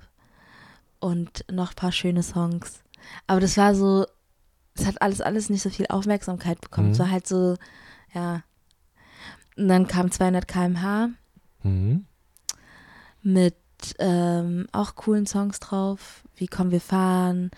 [0.99, 2.83] Und noch ein paar schöne Songs.
[3.27, 4.05] Aber das war so,
[4.79, 6.87] es hat alles, alles nicht so viel Aufmerksamkeit bekommen.
[6.87, 6.93] Mhm.
[6.93, 7.55] Es war halt so,
[8.13, 8.43] ja.
[9.57, 11.09] Und dann kam 200 km/h
[11.63, 12.05] Mhm.
[13.21, 13.55] mit
[13.99, 17.51] ähm, auch coolen Songs drauf, wie Komm, wir fahren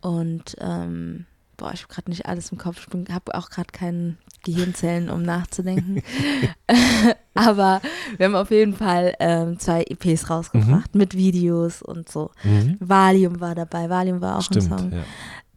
[0.00, 4.16] und ähm, boah, ich habe gerade nicht alles im Kopf, ich habe auch gerade keine
[4.44, 6.02] Gehirnzellen, um nachzudenken.
[7.34, 7.80] Aber
[8.16, 12.30] wir haben auf jeden Fall ähm, zwei EPs rausgebracht mit Videos und so.
[12.44, 12.76] Mhm.
[12.80, 14.92] Valium war dabei, Valium war auch Stimmt, ein Song.
[14.92, 15.02] ja.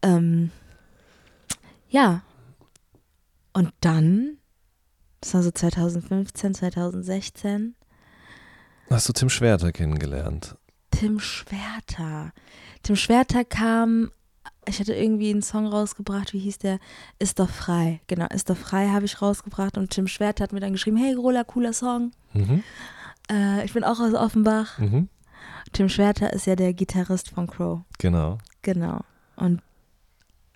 [0.04, 0.52] Ähm,
[1.98, 2.22] ja.
[3.54, 4.38] Und dann,
[5.22, 7.76] das war so 2015, 2016,
[8.90, 10.56] Hast du Tim Schwerter kennengelernt?
[10.92, 12.32] Tim Schwerter.
[12.84, 14.12] Tim Schwerter kam,
[14.66, 16.80] ich hatte irgendwie einen Song rausgebracht, wie hieß der?
[17.20, 18.00] Ist doch frei.
[18.08, 21.14] Genau, Ist doch frei habe ich rausgebracht und Tim Schwerter hat mir dann geschrieben, hey
[21.16, 22.12] Rola, cooler Song.
[22.34, 22.64] Mhm.
[23.30, 24.78] Äh, ich bin auch aus Offenbach.
[24.78, 25.10] Mhm.
[25.74, 27.82] Tim Schwerter ist ja der Gitarrist von Crow.
[27.98, 28.38] Genau.
[28.62, 29.02] Genau.
[29.36, 29.62] Und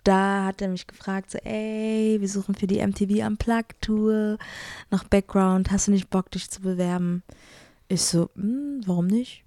[0.04, 4.38] da hat er mich gefragt, so, ey, wir suchen für die MTV Unplugged Tour
[4.90, 7.22] noch Background, hast du nicht Bock, dich zu bewerben?
[7.88, 9.44] Ich so, hm, warum nicht?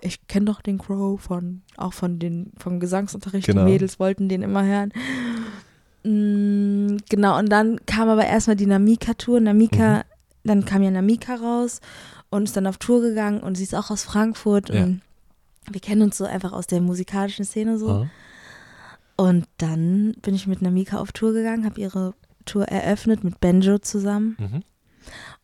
[0.00, 3.46] Ich kenne doch den Crow von, auch von den, vom Gesangsunterricht.
[3.46, 3.64] Genau.
[3.64, 4.92] Die Mädels wollten den immer hören.
[6.04, 9.40] Mm, genau, und dann kam aber erstmal die Namika-Tour.
[9.40, 10.02] Namika, Mhm.
[10.44, 11.80] dann kam ja Namika raus
[12.30, 14.84] und ist dann auf Tour gegangen und sie ist auch aus Frankfurt Ja.
[14.84, 15.00] und
[15.70, 17.88] wir kennen uns so einfach aus der musikalischen Szene so.
[17.90, 18.06] Ah.
[19.16, 22.14] Und dann bin ich mit Namika auf Tour gegangen, habe ihre
[22.44, 24.36] Tour eröffnet mit Benjo zusammen.
[24.38, 24.62] Mhm.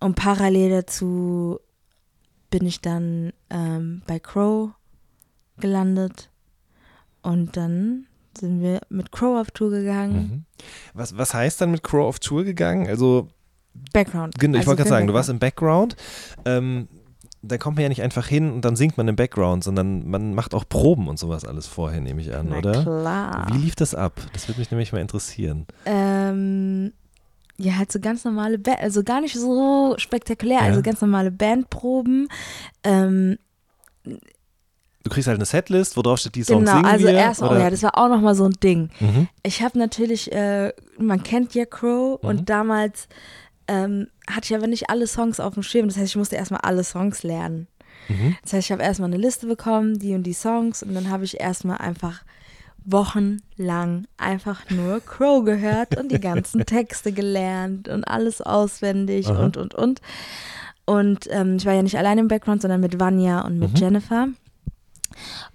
[0.01, 1.59] Und parallel dazu
[2.51, 4.71] bin ich dann ähm, bei Crow
[5.59, 6.31] gelandet.
[7.23, 8.07] Und dann
[8.37, 10.15] sind wir mit Crow auf Tour gegangen.
[10.15, 10.45] Mhm.
[10.95, 12.87] Was, was heißt dann mit Crow auf Tour gegangen?
[12.89, 13.29] Also,
[13.93, 14.39] Background.
[14.39, 15.97] genau, ich Also wollte gerade sagen, du warst im Background.
[16.45, 16.89] Ähm,
[17.43, 20.33] da kommt man ja nicht einfach hin und dann singt man im Background, sondern man
[20.35, 22.83] macht auch Proben und sowas alles vorher, nehme ich an, Na oder?
[22.83, 23.47] klar.
[23.53, 24.21] Wie lief das ab?
[24.33, 25.67] Das würde mich nämlich mal interessieren.
[25.85, 26.93] Ähm,
[27.59, 30.65] ja, halt so ganz normale Band, also gar nicht so spektakulär, Ja.
[30.67, 32.29] also ganz normale Bandproben.
[32.85, 33.39] Ähm,
[35.05, 37.51] Du kriegst halt eine Setlist, wo drauf steht, die Songs genau, singen also wir, erstmal,
[37.51, 37.63] oh oder?
[37.65, 38.89] ja, das war auch nochmal so ein Ding.
[39.01, 39.27] Mhm.
[39.43, 42.29] Ich habe natürlich, äh, man kennt ja Crow Mhm.
[42.29, 43.09] und damals
[43.73, 45.89] ähm, hatte ich aber nicht alle Songs auf dem Schirm.
[45.89, 47.69] Das heißt, ich musste erstmal alle Songs lernen.
[48.09, 48.37] Mhm.
[48.43, 51.25] Das heißt, ich habe erstmal eine Liste bekommen, die und die Songs und dann habe
[51.25, 52.23] ich erstmal einfach
[52.85, 59.43] wochenlang einfach nur Crow gehört und die ganzen Texte gelernt und alles auswendig Aha.
[59.45, 60.01] und und und.
[60.85, 63.77] Und ähm, ich war ja nicht allein im Background, sondern mit Vanya und mit Mhm.
[63.77, 64.29] Jennifer.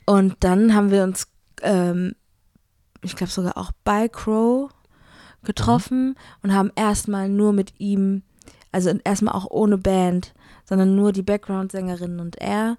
[0.05, 1.28] Und dann haben wir uns,
[1.61, 2.15] ähm,
[3.03, 4.70] ich glaube sogar auch bei Crow
[5.47, 8.21] getroffen und haben erstmal nur mit ihm,
[8.71, 10.33] also erstmal auch ohne Band,
[10.65, 12.77] sondern nur die Background-Sängerin und er,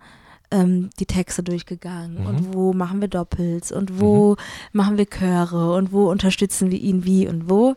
[0.50, 2.20] ähm, die Texte durchgegangen.
[2.20, 2.26] Mhm.
[2.26, 4.36] Und wo machen wir Doppels und wo
[4.72, 7.74] machen wir Chöre und wo unterstützen wir ihn wie und wo.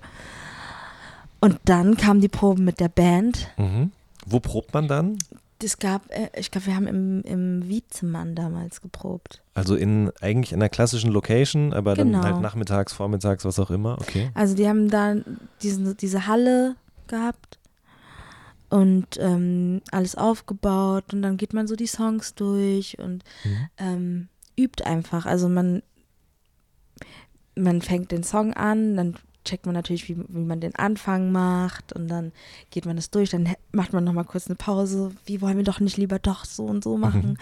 [1.40, 3.50] Und dann kamen die Proben mit der Band.
[3.58, 3.92] Mhm.
[4.28, 5.18] Wo probt man dann?
[5.64, 9.42] Es gab, äh, ich glaube, wir haben im, im Wiezemann damals geprobt.
[9.54, 12.22] Also in eigentlich in einer klassischen Location, aber Genau.
[12.22, 13.98] dann halt nachmittags, vormittags, was auch immer.
[14.02, 14.32] Okay.
[14.34, 15.16] Also die haben da
[15.62, 16.76] diesen, diese Halle
[17.08, 17.60] gehabt
[18.70, 23.68] und ähm, alles aufgebaut und dann geht man so die Songs durch und Mhm.
[23.78, 25.26] ähm, übt einfach.
[25.26, 25.82] Also man,
[27.56, 31.94] man fängt den Song an, dann checkt man natürlich, wie, wie man den Anfang macht
[31.94, 32.32] und dann
[32.70, 35.12] geht man das durch, dann macht man nochmal kurz eine Pause.
[35.26, 37.38] Wie wollen wir doch nicht lieber doch so und so machen?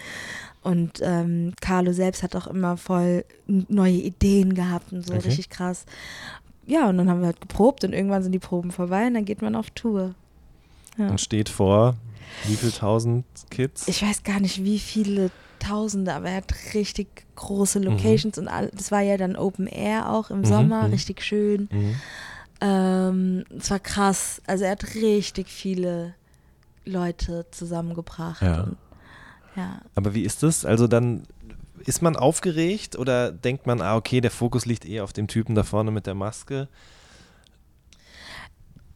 [0.62, 5.28] Und ähm, Carlo selbst hat auch immer voll neue Ideen gehabt und so, Okay.
[5.28, 5.86] richtig krass.
[6.66, 9.26] Ja, und dann haben wir halt geprobt und irgendwann sind die Proben vorbei und dann
[9.26, 10.14] geht man auf Tour.
[10.98, 11.10] Ja.
[11.10, 11.96] Und steht vor
[12.46, 13.88] wie viel tausend Kids?
[13.88, 17.36] Ich weiß gar nicht, wie viele Tausende, aber er hat richtig Mhm.
[17.36, 20.94] große Locations und all, das war ja dann Open Air auch im Mhm, Sommer, mhm.
[20.94, 21.70] richtig schön.
[21.72, 21.96] Mhm.
[22.62, 24.42] Ähm, es war krass.
[24.48, 26.16] Also er hat richtig viele
[26.86, 28.42] Leute zusammengebracht.
[28.42, 28.64] Ja.
[28.64, 28.78] Und,
[29.56, 29.82] ja.
[29.96, 30.66] Aber wie ist das?
[30.66, 31.24] Also dann
[31.86, 35.56] ist man aufgeregt oder denkt man, ah, okay, der Fokus liegt eher auf dem Typen
[35.56, 36.68] da vorne mit der Maske?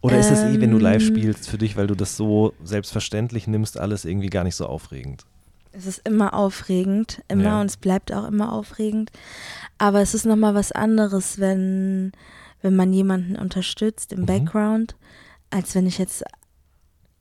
[0.02, 1.08] Oder ist das eh, wenn du live Ähm.
[1.08, 5.26] spielst, für dich, weil du das so selbstverständlich nimmst, alles irgendwie gar nicht so aufregend?
[5.76, 7.62] Es ist immer aufregend, immer Ja.
[7.62, 9.12] und es bleibt auch immer aufregend.
[9.80, 12.12] Aber es ist nochmal was anderes, wenn,
[12.62, 14.26] wenn man jemanden unterstützt im Mhm.
[14.28, 14.96] Background,
[15.50, 16.24] als wenn ich jetzt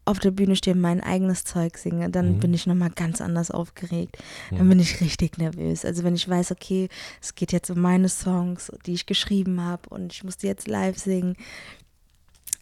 [0.05, 2.11] auf der Bühne stehe und mein eigenes Zeug singe.
[2.11, 2.41] Dann Mhm.
[2.41, 4.19] bin ich nochmal ganz anders aufgeregt.
[4.51, 4.71] Dann Mhm.
[4.71, 5.85] bin ich richtig nervös.
[5.85, 6.89] Also wenn ich weiß, okay,
[7.23, 10.67] es geht jetzt um meine Songs, die ich geschrieben habe und ich muss die jetzt
[10.69, 11.37] live singen,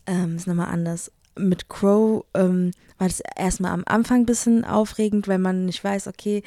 [0.06, 1.10] ähm, ist nochmal anders.
[1.38, 6.06] Mit Crow ähm, war das erstmal am Anfang ein bisschen aufregend, weil man nicht weiß,
[6.08, 6.42] okay,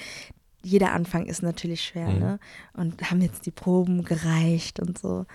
[0.61, 2.19] jeder Anfang ist natürlich schwer, Mhm.
[2.19, 2.39] ne?
[2.73, 5.25] Und haben jetzt die Proben gereicht und so.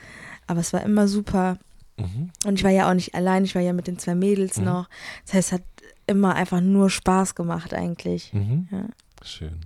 [0.46, 1.58] Aber es war immer super.
[1.98, 2.30] Mhm.
[2.46, 4.64] Und ich war ja auch nicht allein, ich war ja mit den zwei Mädels Mhm.
[4.64, 4.88] noch.
[5.26, 5.62] Das heißt, es hat
[6.06, 8.32] immer einfach nur Spaß gemacht eigentlich.
[8.32, 8.68] Mhm.
[8.70, 8.84] Ja.
[9.22, 9.60] Schön.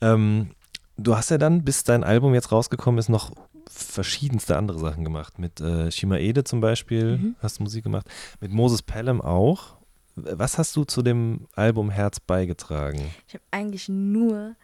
[0.00, 0.50] Ähm,
[0.96, 3.32] du hast ja dann, bis dein Album jetzt rausgekommen ist, noch
[3.68, 5.38] verschiedenste andere Sachen gemacht.
[5.38, 7.36] Mit äh, Shimaede zum Beispiel Mhm.
[7.40, 8.06] hast du Musik gemacht.
[8.40, 9.76] Mit Moses Pelham auch.
[10.14, 13.10] Was hast du zu dem Album Herz beigetragen?
[13.28, 14.56] Ich habe eigentlich nur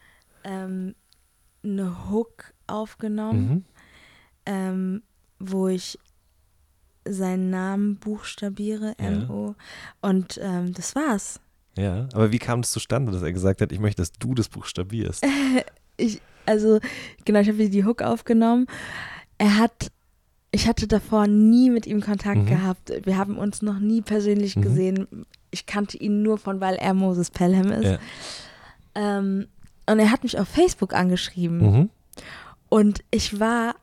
[0.45, 0.95] ähm,
[1.63, 3.65] eine Hook aufgenommen, Mhm.
[4.47, 5.03] ähm,
[5.39, 5.99] wo ich
[7.05, 9.07] seinen Namen buchstabiere, Ja.
[9.07, 9.55] N-O.
[10.01, 11.41] Und ähm, das war's.
[11.77, 14.49] Ja, aber wie kam das zustande, dass er gesagt hat, ich möchte, dass du das
[14.49, 15.25] buchstabierst?
[15.99, 16.81] Ich, also,
[17.25, 18.67] genau, ich habe die Hook aufgenommen.
[19.39, 19.91] Er hat,
[20.51, 22.47] ich hatte davor nie mit ihm Kontakt Mhm.
[22.47, 22.93] gehabt.
[23.05, 24.63] Wir haben uns noch nie persönlich Mhm.
[24.63, 25.27] gesehen.
[25.51, 27.85] Ich kannte ihn nur von, weil er Moses Pelham ist.
[27.85, 27.99] Ja.
[28.95, 29.47] Ähm,
[29.87, 31.59] und er hat mich auf Facebook angeschrieben.
[31.59, 31.91] Mhm.
[32.69, 33.75] Und ich war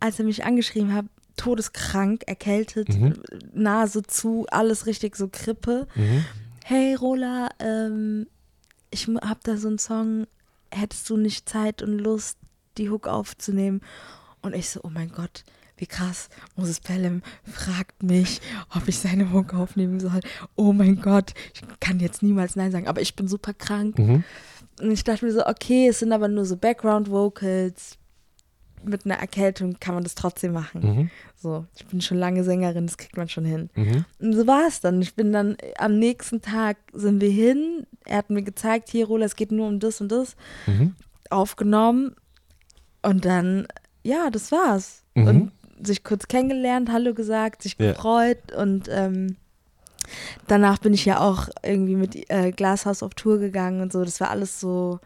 [0.00, 1.06] als er mich angeschrieben hat,
[1.38, 3.14] todeskrank, erkältet, Mhm.
[3.54, 5.86] Nase zu, alles richtig so Krippe.
[5.94, 6.24] Mhm.
[6.62, 8.26] Hey Rola, ähm,
[8.90, 10.26] ich mu- hab da so einen Song,
[10.74, 12.38] hättest du nicht Zeit und Lust,
[12.78, 13.80] die Hook aufzunehmen?
[14.42, 15.44] Und ich so, oh mein Gott,
[15.76, 18.40] wie krass, Moses Pelham fragt mich,
[18.74, 20.20] ob ich seine Hook aufnehmen soll.
[20.54, 23.98] Oh mein Gott, ich kann jetzt niemals Nein sagen, aber ich bin super krank.
[23.98, 24.24] Mhm.
[24.80, 27.98] Und ich dachte mir so, okay, es sind aber nur so Background-Vocals.
[28.84, 30.80] Mit einer Erkältung kann man das trotzdem machen.
[30.82, 31.10] Mhm.
[31.36, 33.70] So, ich bin schon lange Sängerin, das kriegt man schon hin.
[33.74, 34.04] Mhm.
[34.20, 35.00] Und so war es dann.
[35.02, 37.86] Ich bin dann äh, am nächsten Tag sind wir hin.
[38.04, 40.36] Er hat mir gezeigt, hier, Rola, es geht nur um das und das.
[40.66, 40.94] Mhm.
[41.30, 42.14] Aufgenommen.
[43.02, 43.66] Und dann,
[44.02, 45.02] ja, das war's.
[45.14, 45.26] Mhm.
[45.26, 45.52] Und
[45.86, 47.92] sich kurz kennengelernt, Hallo gesagt, sich Ja.
[47.92, 48.52] gefreut.
[48.56, 49.36] Und ähm,
[50.46, 54.04] danach bin ich ja auch irgendwie mit äh, Glashaus auf Tour gegangen und so.
[54.04, 55.00] Das war alles so.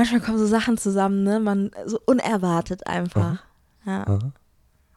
[0.00, 1.40] Manchmal kommen so Sachen zusammen, ne?
[1.40, 3.44] Man so unerwartet einfach.
[3.84, 4.32] Ja, Aha.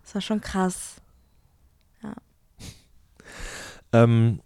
[0.01, 0.95] das war schon krass.
[3.91, 4.39] Ähm,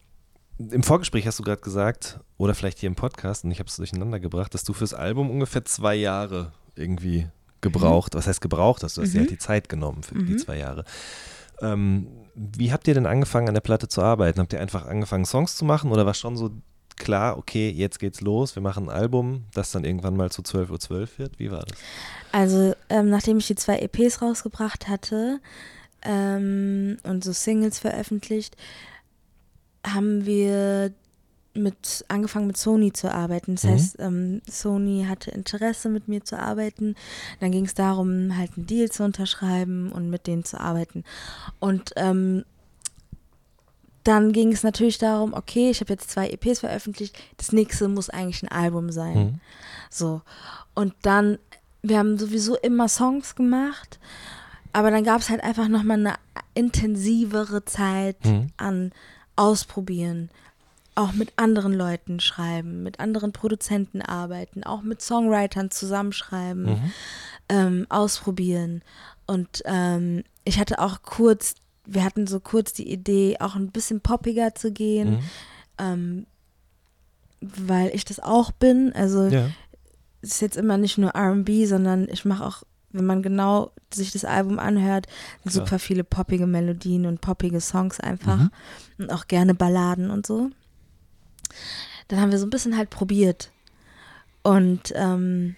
[0.58, 3.76] Im Vorgespräch hast du gerade gesagt, oder vielleicht hier im Podcast, und ich habe es
[3.78, 7.28] durcheinander gebracht, dass du fürs Album ungefähr zwei Jahre irgendwie
[7.62, 9.22] gebraucht, was heißt gebraucht hast, du hast dir Mhm.
[9.22, 10.38] halt die Zeit genommen für die Mhm.
[10.40, 10.84] zwei Jahre.
[11.62, 14.40] Ähm, wie habt ihr denn angefangen, an der Platte zu arbeiten?
[14.40, 16.52] Habt ihr einfach angefangen, Songs zu machen oder war schon so
[16.98, 20.92] klar, okay, jetzt geht's los, wir machen ein Album, das dann irgendwann mal zu 12.12
[20.92, 21.40] Uhr wird?
[21.40, 21.78] Wie war das?
[22.32, 25.40] Also, ähm, nachdem ich die zwei EPs rausgebracht hatte
[26.02, 28.56] ähm, und so Singles veröffentlicht,
[29.86, 30.92] haben wir
[31.54, 33.56] mit angefangen mit Sony zu arbeiten.
[33.56, 33.70] Das Mhm.
[33.70, 36.94] heißt, ähm, Sony hatte Interesse mit mir zu arbeiten.
[37.40, 41.04] Dann ging es darum, halt einen Deal zu unterschreiben und mit denen zu arbeiten.
[41.60, 42.46] Und ähm,
[44.08, 48.10] dann ging es natürlich darum, okay, ich habe jetzt zwei EPs veröffentlicht, das nächste muss
[48.10, 49.18] eigentlich ein Album sein.
[49.18, 49.40] Mhm.
[49.90, 50.22] So.
[50.76, 51.38] Und dann,
[51.82, 54.00] wir haben sowieso immer Songs gemacht,
[54.74, 56.16] aber dann gab es halt einfach nochmal eine
[56.54, 58.48] intensivere Zeit Mhm.
[58.58, 58.92] an
[59.36, 60.30] Ausprobieren.
[60.96, 66.92] Auch mit anderen Leuten schreiben, mit anderen Produzenten arbeiten, auch mit Songwritern zusammenschreiben, Mhm.
[67.50, 68.82] ähm, ausprobieren.
[69.28, 71.54] Und ähm, ich hatte auch kurz,
[71.90, 75.20] wir hatten so kurz die Idee, auch ein bisschen poppiger zu gehen, Mhm.
[75.80, 76.26] ähm,
[77.42, 78.92] weil ich das auch bin.
[78.94, 79.50] Also Ja.
[80.22, 84.12] es ist jetzt immer nicht nur RB, sondern ich mache auch, wenn man genau sich
[84.12, 85.08] das Album anhört,
[85.44, 85.54] Klar.
[85.54, 88.38] super viele poppige Melodien und poppige Songs einfach.
[88.38, 88.52] Mhm.
[88.98, 90.50] Und auch gerne Balladen und so.
[92.10, 93.52] Dann haben wir so ein bisschen halt probiert.
[94.44, 95.56] Und ähm,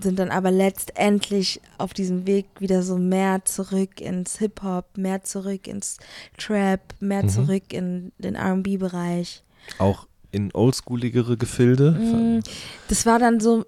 [0.00, 5.66] sind dann aber letztendlich auf diesem Weg wieder so mehr zurück ins Hip-Hop, mehr zurück
[5.66, 5.98] ins
[6.36, 7.28] Trap, mehr Mhm.
[7.28, 9.42] zurück in den RB-Bereich.
[9.78, 11.92] Auch in oldschooligere Gefilde?
[11.92, 12.40] Mm,
[12.88, 13.64] Das war dann so,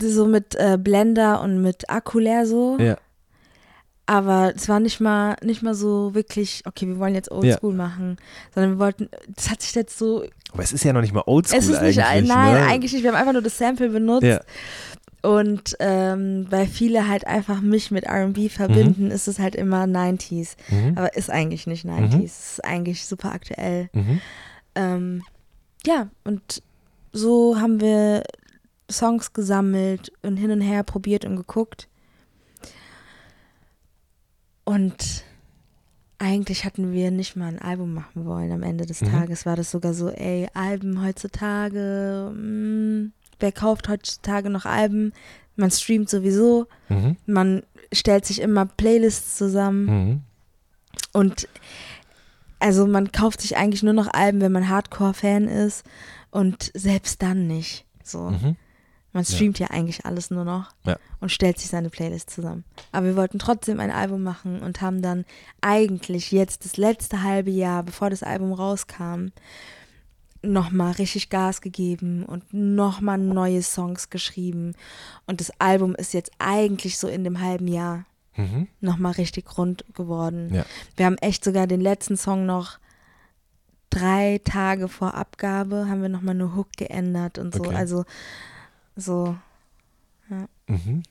[0.00, 2.76] so mit äh, Blender und mit Akkulär so.
[2.78, 2.96] Ja.
[4.08, 8.18] Aber es war nicht mal, nicht mal so wirklich, okay, wir wollen jetzt Oldschool machen,
[8.54, 11.24] sondern wir wollten, das hat sich jetzt so, Aber es ist ja noch nicht mal
[11.26, 12.28] oldschool es ist nicht, eigentlich.
[12.34, 12.66] nein, ne?
[12.66, 14.40] eigentlich nicht, wir haben einfach nur das Sample benutzt Ja.
[15.22, 20.56] und ähm, weil viele halt einfach mich mit R&B verbinden, ist es halt immer 90s,
[20.70, 20.96] Mhm.
[20.96, 23.90] aber ist eigentlich nicht 90s, es ist eigentlich super aktuell.
[23.92, 24.20] Mhm.
[24.76, 25.22] Ähm,
[25.84, 26.62] ja, und
[27.12, 28.22] so haben wir
[28.90, 31.88] Songs gesammelt und hin und her probiert und geguckt.
[34.64, 35.24] Und
[36.18, 38.50] eigentlich hatten wir nicht mal ein Album machen wollen.
[38.52, 39.10] Am Ende des Mhm.
[39.10, 45.12] Tages war das sogar so, ey, Alben heutzutage, mh, wer kauft heutzutage noch Alben?
[45.56, 47.16] Man streamt sowieso, Mhm.
[47.26, 47.62] man
[47.92, 49.84] stellt sich immer Playlists zusammen.
[49.86, 50.20] Mhm.
[51.12, 51.48] Und
[52.58, 55.84] also man kauft sich eigentlich nur noch Alben, wenn man Hardcore-Fan ist
[56.30, 57.84] und selbst dann nicht.
[58.02, 58.30] So.
[58.30, 58.56] Mhm.
[59.16, 59.68] Man streamt ja.
[59.70, 60.96] eigentlich alles nur noch Ja.
[61.20, 62.64] und stellt sich seine Playlist zusammen.
[62.92, 65.24] Aber wir wollten trotzdem ein Album machen und haben dann
[65.60, 69.28] eigentlich jetzt das letzte halbe Jahr, bevor das Album rauskam,
[70.42, 74.74] nochmal richtig Gas gegeben und nochmal neue Songs geschrieben.
[75.26, 78.04] Und das Album ist jetzt eigentlich so in dem halben Jahr
[78.36, 78.68] Mhm.
[78.82, 80.52] nochmal richtig rund geworden.
[80.52, 80.66] Ja.
[80.94, 82.78] Wir haben echt sogar den letzten Song noch
[83.88, 87.60] drei Tage vor Abgabe, haben wir nochmal eine Hook geändert und so.
[87.60, 87.74] Okay.
[87.74, 88.04] Also
[88.96, 89.36] so,
[90.68, 91.02] Mhm.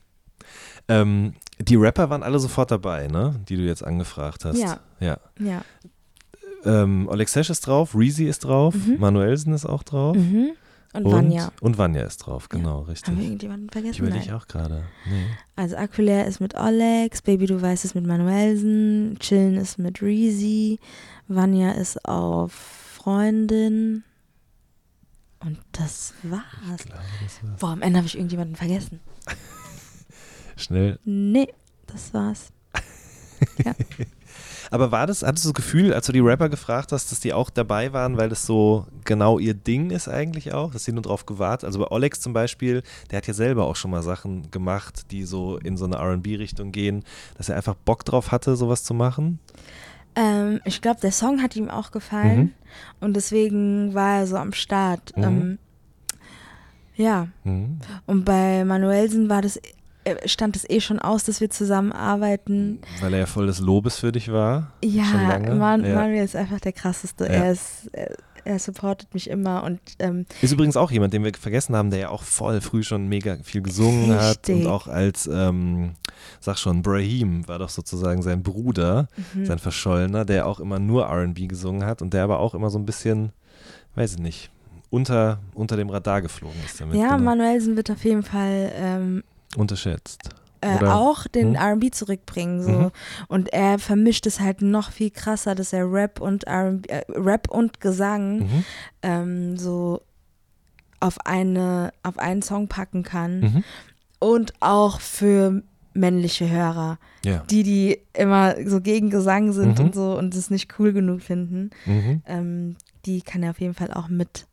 [0.88, 3.40] Ähm, die Rapper waren alle sofort dabei, ne?
[3.48, 4.58] Die du jetzt angefragt hast.
[4.58, 4.78] Ja.
[5.00, 5.16] ja.
[5.38, 5.62] ja.
[6.64, 8.98] Ähm, Oleg Sesh ist drauf, Reezy ist drauf, Mhm.
[9.00, 10.16] Manuelsen ist auch drauf.
[10.16, 10.50] Mhm.
[10.92, 11.52] Und, Vanya.
[11.60, 13.18] Und Vanya ist drauf, genau, Haben wir richtig.
[13.18, 14.02] irgendjemanden Ich vergessen?
[14.06, 14.34] überlege Nein.
[14.36, 14.84] auch gerade.
[15.10, 15.26] Nee.
[15.54, 20.78] Also Aquilär ist mit Olex, Baby Du weißt ist mit Manuelsen, Chillen ist mit Reezy,
[21.28, 24.04] Vanya ist auf Freundin.
[25.46, 26.84] Und das war's.
[26.84, 27.60] Glaube, das war's.
[27.60, 28.98] Boah, am Ende habe ich irgendjemanden vergessen.
[30.56, 30.98] Schnell.
[31.04, 31.54] Nee,
[31.86, 32.48] das war's.
[34.72, 37.32] Aber war das, hattest du das Gefühl, als du die Rapper gefragt hast, dass die
[37.32, 41.02] auch dabei waren, weil das so genau ihr Ding ist eigentlich auch, dass sie nur
[41.02, 41.64] drauf gewartet?
[41.64, 42.82] Also bei Olex zum Beispiel,
[43.12, 46.72] der hat ja selber auch schon mal Sachen gemacht, die so in so eine RB-Richtung
[46.72, 47.04] gehen,
[47.36, 49.38] dass er einfach Bock drauf hatte, sowas zu machen?
[50.16, 52.52] Ähm, ich glaube, der Song hat ihm auch gefallen Mhm.
[53.00, 55.12] und deswegen war er so am Start.
[55.16, 55.22] Mhm.
[55.24, 55.58] Ähm,
[56.96, 57.78] ja, Mhm.
[58.06, 59.60] und bei Manuelsen war das,
[60.04, 62.80] äh, stand es eh schon aus, dass wir zusammenarbeiten.
[63.00, 64.72] Weil er ja voll des Lobes für dich war.
[64.82, 65.54] Ja, lange?
[65.56, 65.94] Man, Ja.
[65.96, 67.24] Manuel ist einfach der krasseste.
[67.24, 67.30] Ja.
[67.32, 67.90] Er ist,
[68.46, 71.98] er, supportet mich immer und ähm, Ist übrigens auch jemand, den wir vergessen haben, der
[71.98, 74.64] ja auch voll früh schon mega viel gesungen hat Richtig.
[74.64, 75.94] und auch als, ähm,
[76.40, 79.46] sag schon, Brahim war doch sozusagen sein Bruder, mhm.
[79.46, 82.78] sein Verschollener, der auch immer nur RB gesungen hat und der aber auch immer so
[82.78, 83.32] ein bisschen,
[83.94, 84.50] weiß ich nicht,
[84.90, 86.96] unter, unter dem Radar geflogen ist damit.
[86.96, 87.24] ja, genau.
[87.24, 89.24] Manuelsen wird auf jeden Fall ähm,
[89.56, 90.30] Unterschätzt.
[90.60, 91.54] Äh, auch den Hm?
[91.56, 92.90] R&B zurückbringen so Mhm.
[93.28, 97.50] und er vermischt es halt noch viel krasser, dass er Rap und R&B, äh, Rap
[97.50, 98.64] und Gesang Mhm.
[99.02, 100.00] ähm, so
[101.00, 103.64] auf eine auf einen Song packen kann Mhm.
[104.18, 107.42] und auch für männliche Hörer, Ja.
[107.50, 109.84] die die immer so gegen Gesang sind Mhm.
[109.86, 112.22] und so und es nicht cool genug finden, Mhm.
[112.26, 114.46] ähm, die kann er auf jeden Fall auch mit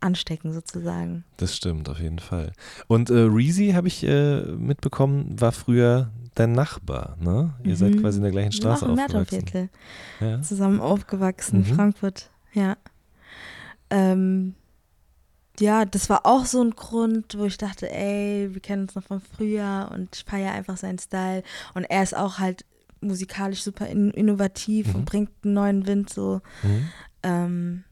[0.00, 1.24] anstecken sozusagen.
[1.38, 2.52] Das stimmt, auf jeden Fall.
[2.86, 7.54] Und äh, Reezy, habe ich äh, mitbekommen, war früher dein Nachbar, ne?
[7.64, 8.00] Ihr seid Mhm.
[8.00, 9.70] quasi in der gleichen Straße auch im aufgewachsen.
[10.20, 10.40] Ja.
[10.42, 11.64] zusammen aufgewachsen, Mhm.
[11.74, 12.76] Frankfurt, ja.
[13.90, 14.54] Ähm,
[15.60, 19.02] ja, das war auch so ein Grund, wo ich dachte, ey, wir kennen uns noch
[19.02, 21.42] von früher und ich feiere einfach seinen Style.
[21.74, 22.64] Und er ist auch halt
[23.00, 24.94] musikalisch super in, innovativ Mhm.
[24.94, 26.40] und bringt einen neuen Wind so.
[26.62, 26.88] Mhm.
[27.24, 27.84] Ähm,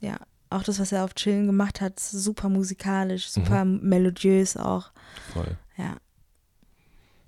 [0.00, 0.16] ja,
[0.50, 3.44] auch das, was er auf Chillen gemacht hat, ist super musikalisch, Mhm.
[3.44, 4.90] super melodiös auch.
[5.32, 5.56] Voll.
[5.76, 5.96] Ja.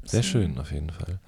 [0.04, 0.28] Sehr So.
[0.30, 1.20] schön, auf jeden Fall.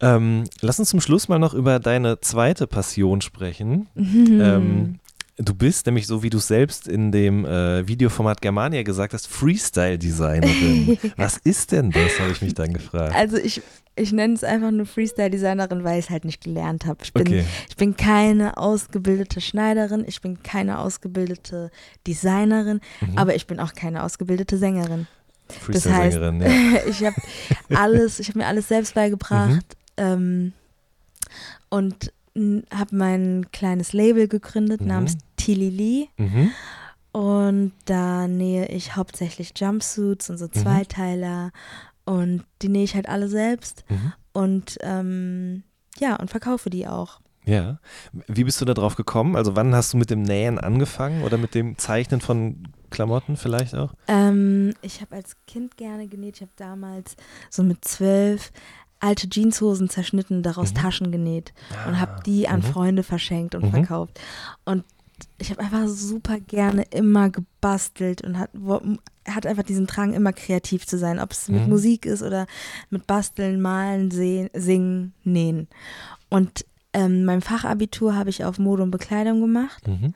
[0.00, 3.88] Ähm, lass uns zum Schluss mal noch über deine zweite Passion sprechen.
[3.94, 4.40] Mhm.
[4.40, 4.98] Ähm,
[5.38, 10.98] du bist nämlich, so wie du selbst in dem äh, Videoformat Germania gesagt hast, Freestyle-Designerin.
[11.16, 13.14] Was ist denn das, habe ich mich dann gefragt.
[13.14, 13.62] Also ich,
[13.94, 16.98] ich nenne es einfach nur Freestyle-Designerin, weil ich es halt nicht gelernt habe.
[17.02, 17.44] Ich bin, Okay.
[17.68, 21.70] ich bin keine ausgebildete Schneiderin, ich bin keine ausgebildete
[22.06, 23.18] Designerin, Mhm.
[23.18, 25.06] aber ich bin auch keine ausgebildete Sängerin.
[25.60, 26.80] Freestyle-Sängerin, ja.
[26.88, 27.16] ich habe
[27.74, 30.52] alles, ich habe mir alles selbst beigebracht ähm,
[31.68, 32.12] und
[32.74, 34.86] habe mein kleines Label gegründet Mhm.
[34.86, 36.50] namens Tilili Mhm.
[37.12, 40.52] und da nähe ich hauptsächlich Jumpsuits und so Mhm.
[40.52, 41.50] Zweiteiler
[42.04, 44.12] und die nähe ich halt alle selbst Mhm.
[44.32, 45.62] und ähm,
[45.98, 47.20] ja, und verkaufe die auch.
[47.44, 47.78] Ja.
[48.28, 49.34] Wie bist du da drauf gekommen?
[49.34, 53.74] Also wann hast du mit dem Nähen angefangen oder mit dem Zeichnen von Klamotten vielleicht
[53.74, 53.94] auch?
[54.06, 56.36] Ähm, ich habe als Kind gerne genäht.
[56.36, 57.16] Ich habe damals
[57.50, 58.52] so mit zwölf
[59.00, 60.76] alte Jeanshosen zerschnitten, daraus Mhm.
[60.76, 61.52] Taschen genäht
[61.88, 62.64] und habe die an Mhm.
[62.64, 63.70] Freunde verschenkt und Mhm.
[63.70, 64.20] verkauft.
[64.64, 64.84] Und
[65.38, 68.50] ich habe einfach super gerne immer gebastelt und hat,
[69.28, 71.68] hat einfach diesen Drang, immer kreativ zu sein, ob es mit Mhm.
[71.70, 72.46] Musik ist oder
[72.90, 75.68] mit Basteln, Malen, sehen, Singen, Nähen.
[76.28, 79.86] Und ähm, mein Fachabitur habe ich auf Mode und Bekleidung gemacht.
[79.88, 80.12] Mhm.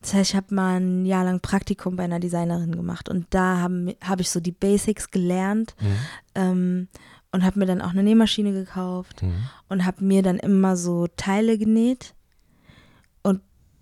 [0.00, 3.58] Das heißt, ich habe mal ein Jahr lang Praktikum bei einer Designerin gemacht und da
[3.58, 5.96] habe hab ich so die Basics gelernt Mhm.
[6.34, 6.88] ähm,
[7.32, 9.34] und habe mir dann auch eine Nähmaschine gekauft Mhm.
[9.68, 12.14] und habe mir dann immer so Teile genäht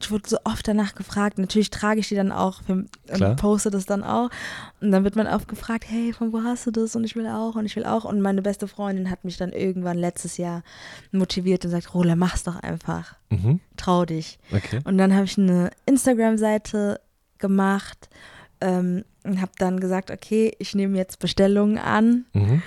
[0.02, 1.38] ich wurde so oft danach gefragt.
[1.38, 2.72] Natürlich trage ich die dann auch für,
[3.08, 4.30] und poste das dann auch
[4.80, 6.94] und dann wird man oft gefragt, hey, von wo hast du das?
[6.96, 9.52] Und ich will auch und ich will auch und meine beste Freundin hat mich dann
[9.52, 10.62] irgendwann letztes Jahr
[11.12, 13.60] motiviert und sagt, Rola, mach's doch einfach, Mhm.
[13.76, 14.38] trau dich.
[14.52, 14.80] Okay.
[14.84, 17.00] Und dann habe ich eine Instagram-Seite
[17.38, 18.08] gemacht
[18.60, 22.26] ähm, und habe dann gesagt, okay, ich nehme jetzt Bestellungen an.
[22.32, 22.62] Mhm.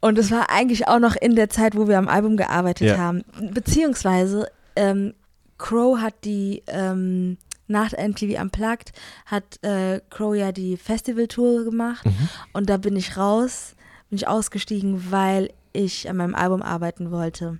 [0.00, 2.98] Und es war eigentlich auch noch in der Zeit, wo wir am Album gearbeitet Ja.
[2.98, 3.22] haben.
[3.52, 5.14] Beziehungsweise ähm,
[5.62, 7.38] Crow hat die ähm,
[7.68, 8.92] nach MTV Unplugged
[9.26, 12.28] hat äh, Crow ja die Festivaltour gemacht Mhm.
[12.52, 13.74] und da bin ich raus,
[14.10, 17.58] bin ich ausgestiegen, weil ich an meinem Album arbeiten wollte.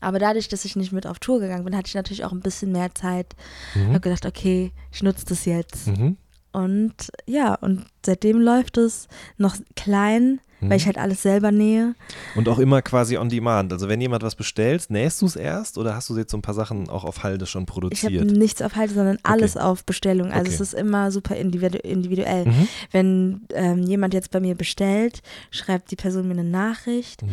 [0.00, 2.40] Aber dadurch, dass ich nicht mit auf Tour gegangen bin, hatte ich natürlich auch ein
[2.40, 3.34] bisschen mehr Zeit.
[3.74, 3.88] Mhm.
[3.90, 5.86] habe gedacht, okay, ich nutze das jetzt.
[5.86, 6.16] Mhm.
[6.52, 6.94] Und
[7.26, 9.08] ja, und seitdem läuft es
[9.38, 10.70] noch klein, Mhm.
[10.70, 11.94] weil ich halt alles selber nähe.
[12.34, 13.72] Und auch immer quasi on demand.
[13.72, 16.42] Also wenn jemand was bestellt, nähst du es erst oder hast du jetzt so ein
[16.42, 18.30] paar Sachen auch auf Halde schon Ich habe produziert?
[18.32, 20.28] nichts auf Halte, sondern alles auf Bestellung.
[20.30, 20.54] Also Okay.
[20.54, 22.46] es ist immer super individu individuell.
[22.46, 22.68] Mhm.
[22.90, 27.28] Wenn ähm, jemand jetzt bei mir bestellt, schreibt die Person mir eine Nachricht Mhm.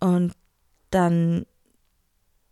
[0.00, 0.32] und
[0.90, 1.44] dann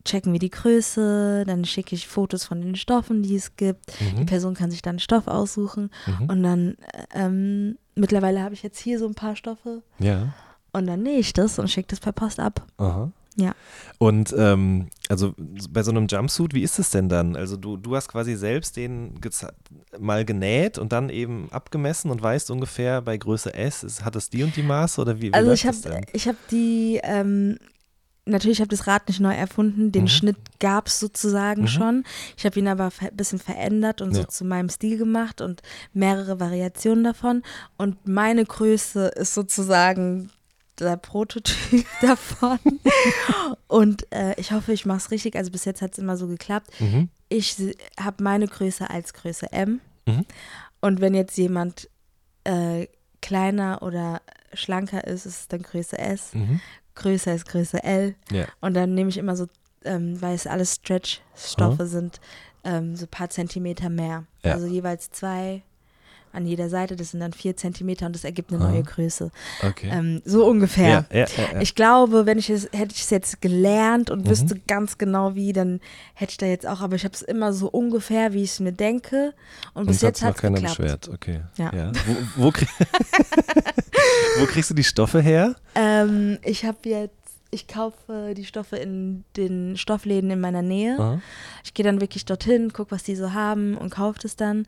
[0.04, 3.86] checken wir die Größe, dann schicke ich Fotos von den Stoffen, die es gibt.
[4.16, 4.26] Die Mhm.
[4.26, 6.26] Person kann sich dann einen Stoff aussuchen Mhm.
[6.28, 6.76] und dann
[7.14, 10.34] ähm, mittlerweile habe ich jetzt hier so ein paar Stoffe Ja.
[10.72, 12.66] Und dann nähe ich das und schicke das per Post ab.
[12.78, 13.12] Aha.
[13.36, 13.54] Ja.
[13.98, 15.34] Und ähm, also
[15.70, 17.36] bei so einem Jumpsuit, wie ist es denn dann?
[17.36, 19.14] Also du, du hast quasi selbst den
[19.98, 24.30] mal genäht und dann eben abgemessen und weißt ungefähr bei Größe S, ist, hat es
[24.30, 27.58] die und die Maße oder wie, wie Also ich habe ich hab die, ähm,
[28.26, 30.08] natürlich habe das Rad nicht neu erfunden, den mhm.
[30.08, 31.68] Schnitt gab es sozusagen mhm.
[31.68, 32.04] schon.
[32.36, 34.22] Ich habe ihn aber ein bisschen verändert und ja.
[34.22, 35.62] so zu meinem Stil gemacht und
[35.92, 37.42] mehrere Variationen davon.
[37.76, 40.30] Und meine Größe ist sozusagen
[40.78, 42.58] der Prototyp davon.
[43.68, 45.36] und äh, ich hoffe, ich mache es richtig.
[45.36, 46.68] Also bis jetzt hat es immer so geklappt.
[46.80, 47.08] Mhm.
[47.28, 47.56] Ich
[48.00, 49.80] habe meine Größe als Größe M.
[50.06, 50.24] Mhm.
[50.80, 51.88] Und wenn jetzt jemand
[52.44, 52.86] äh,
[53.20, 54.20] kleiner oder
[54.52, 56.34] schlanker ist, ist es dann Größe S.
[56.34, 56.60] Mhm.
[56.94, 58.14] Größer ist Größe L.
[58.30, 58.46] Ja.
[58.60, 59.46] Und dann nehme ich immer so,
[59.84, 62.20] ähm, weil es alles Stretch-Stoffe sind,
[62.64, 64.24] ähm, so ein paar Zentimeter mehr.
[64.42, 64.54] Ja.
[64.54, 65.62] Also jeweils zwei
[66.34, 66.96] an jeder Seite.
[66.96, 69.30] Das sind dann vier Zentimeter und das ergibt eine neue Größe.
[69.62, 69.88] Okay.
[69.90, 71.06] Ähm, so ungefähr.
[71.10, 74.30] Ja, ja, ja, ich glaube, wenn ich es, hätte ich es jetzt gelernt und mhm.
[74.30, 75.80] wüsste ganz genau wie, dann
[76.14, 78.60] hätte ich da jetzt auch, aber ich habe es immer so ungefähr, wie ich es
[78.60, 79.34] mir denke.
[79.74, 80.78] Und, und bis jetzt hat es keiner geklappt.
[80.78, 81.08] beschwert.
[81.08, 81.40] Okay.
[81.56, 81.92] Ja.
[82.36, 82.68] Wo, wo, krieg
[84.38, 85.54] wo, kriegst du die Stoffe her?
[85.74, 87.23] Ähm, ich habe jetzt
[87.54, 90.98] ich kaufe die Stoffe in den Stoffläden in meiner Nähe.
[90.98, 91.20] Aha.
[91.62, 94.66] Ich gehe dann wirklich dorthin, gucke, was die so haben und kaufe das dann.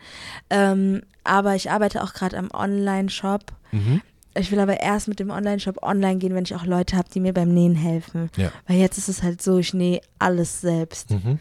[0.49, 3.53] Ähm, aber ich arbeite auch gerade am Online-Shop.
[3.73, 4.01] Mhm.
[4.39, 7.21] Ich will aber erst mit dem Online-Shop online gehen, wenn ich auch Leute habe, die
[7.21, 8.31] mir beim Nähen helfen.
[8.37, 8.53] Ja.
[8.67, 11.11] Weil jetzt ist es halt so, ich nähe alles selbst.
[11.11, 11.41] Mhm.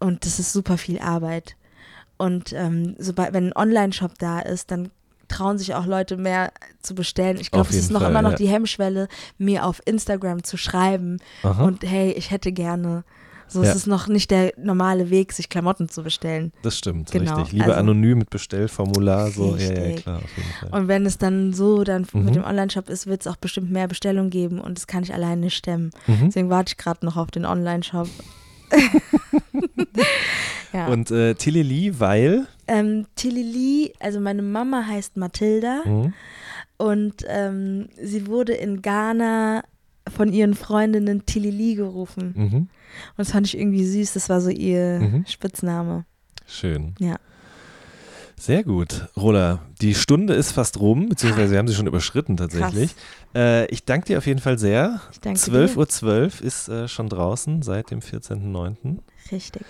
[0.00, 1.56] Und das ist super viel Arbeit.
[2.18, 4.90] Und ähm, sobald, wenn ein Online-Shop da ist, dann
[5.28, 6.52] trauen sich auch Leute mehr
[6.82, 7.38] zu bestellen.
[7.40, 8.36] Ich glaube, es ist noch Fall, immer noch ja.
[8.36, 9.08] die Hemmschwelle,
[9.38, 11.64] mir auf Instagram zu schreiben Aha.
[11.64, 13.04] und hey, ich hätte gerne.
[13.46, 13.70] So ja.
[13.70, 16.52] es ist noch nicht der normale Weg, sich Klamotten zu bestellen.
[16.62, 17.36] Das stimmt, genau.
[17.36, 17.52] richtig.
[17.52, 20.22] Lieber also, anonym mit Bestellformular, so, ja, ja, klar.
[20.70, 22.24] Und wenn es dann so dann mhm.
[22.24, 25.12] mit dem Online-Shop ist, wird es auch bestimmt mehr Bestellungen geben und das kann ich
[25.12, 25.90] alleine stemmen.
[26.06, 26.26] Mhm.
[26.26, 28.08] Deswegen warte ich gerade noch auf den Online-Shop.
[30.74, 30.88] ja.
[30.88, 32.46] Und äh, Tilly weil?
[32.66, 36.12] Ähm, Tilly also meine Mama heißt Mathilda mhm.
[36.76, 39.62] und ähm, sie wurde in Ghana
[40.14, 42.34] von ihren Freundinnen Tilly gerufen.
[42.36, 42.54] Mhm.
[42.54, 42.68] Und
[43.16, 45.24] das fand ich irgendwie süß, das war so ihr mhm.
[45.26, 46.04] Spitzname.
[46.46, 46.94] Schön.
[46.98, 47.16] Ja.
[48.36, 49.08] Sehr gut.
[49.16, 52.94] Rola, die Stunde ist fast rum, beziehungsweise wir haben sie schon überschritten tatsächlich.
[53.34, 55.00] Äh, ich danke dir auf jeden Fall sehr.
[55.12, 58.98] Ich danke 12.12 Uhr 12 ist äh, schon draußen seit dem 14.09.
[59.30, 59.64] Richtig.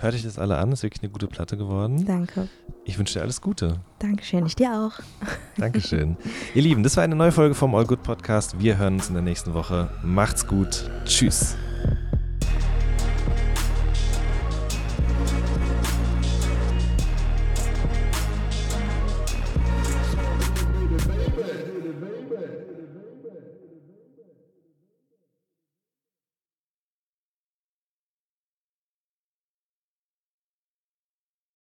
[0.00, 2.04] Hört euch das alle an, ist wirklich eine gute Platte geworden.
[2.06, 2.48] Danke.
[2.84, 3.80] Ich wünsche dir alles Gute.
[3.98, 4.92] Dankeschön, ich dir auch.
[5.56, 6.16] Dankeschön.
[6.54, 8.60] Ihr Lieben, das war eine neue Folge vom All Good Podcast.
[8.60, 9.90] Wir hören uns in der nächsten Woche.
[10.02, 10.90] Macht's gut.
[11.04, 11.56] Tschüss.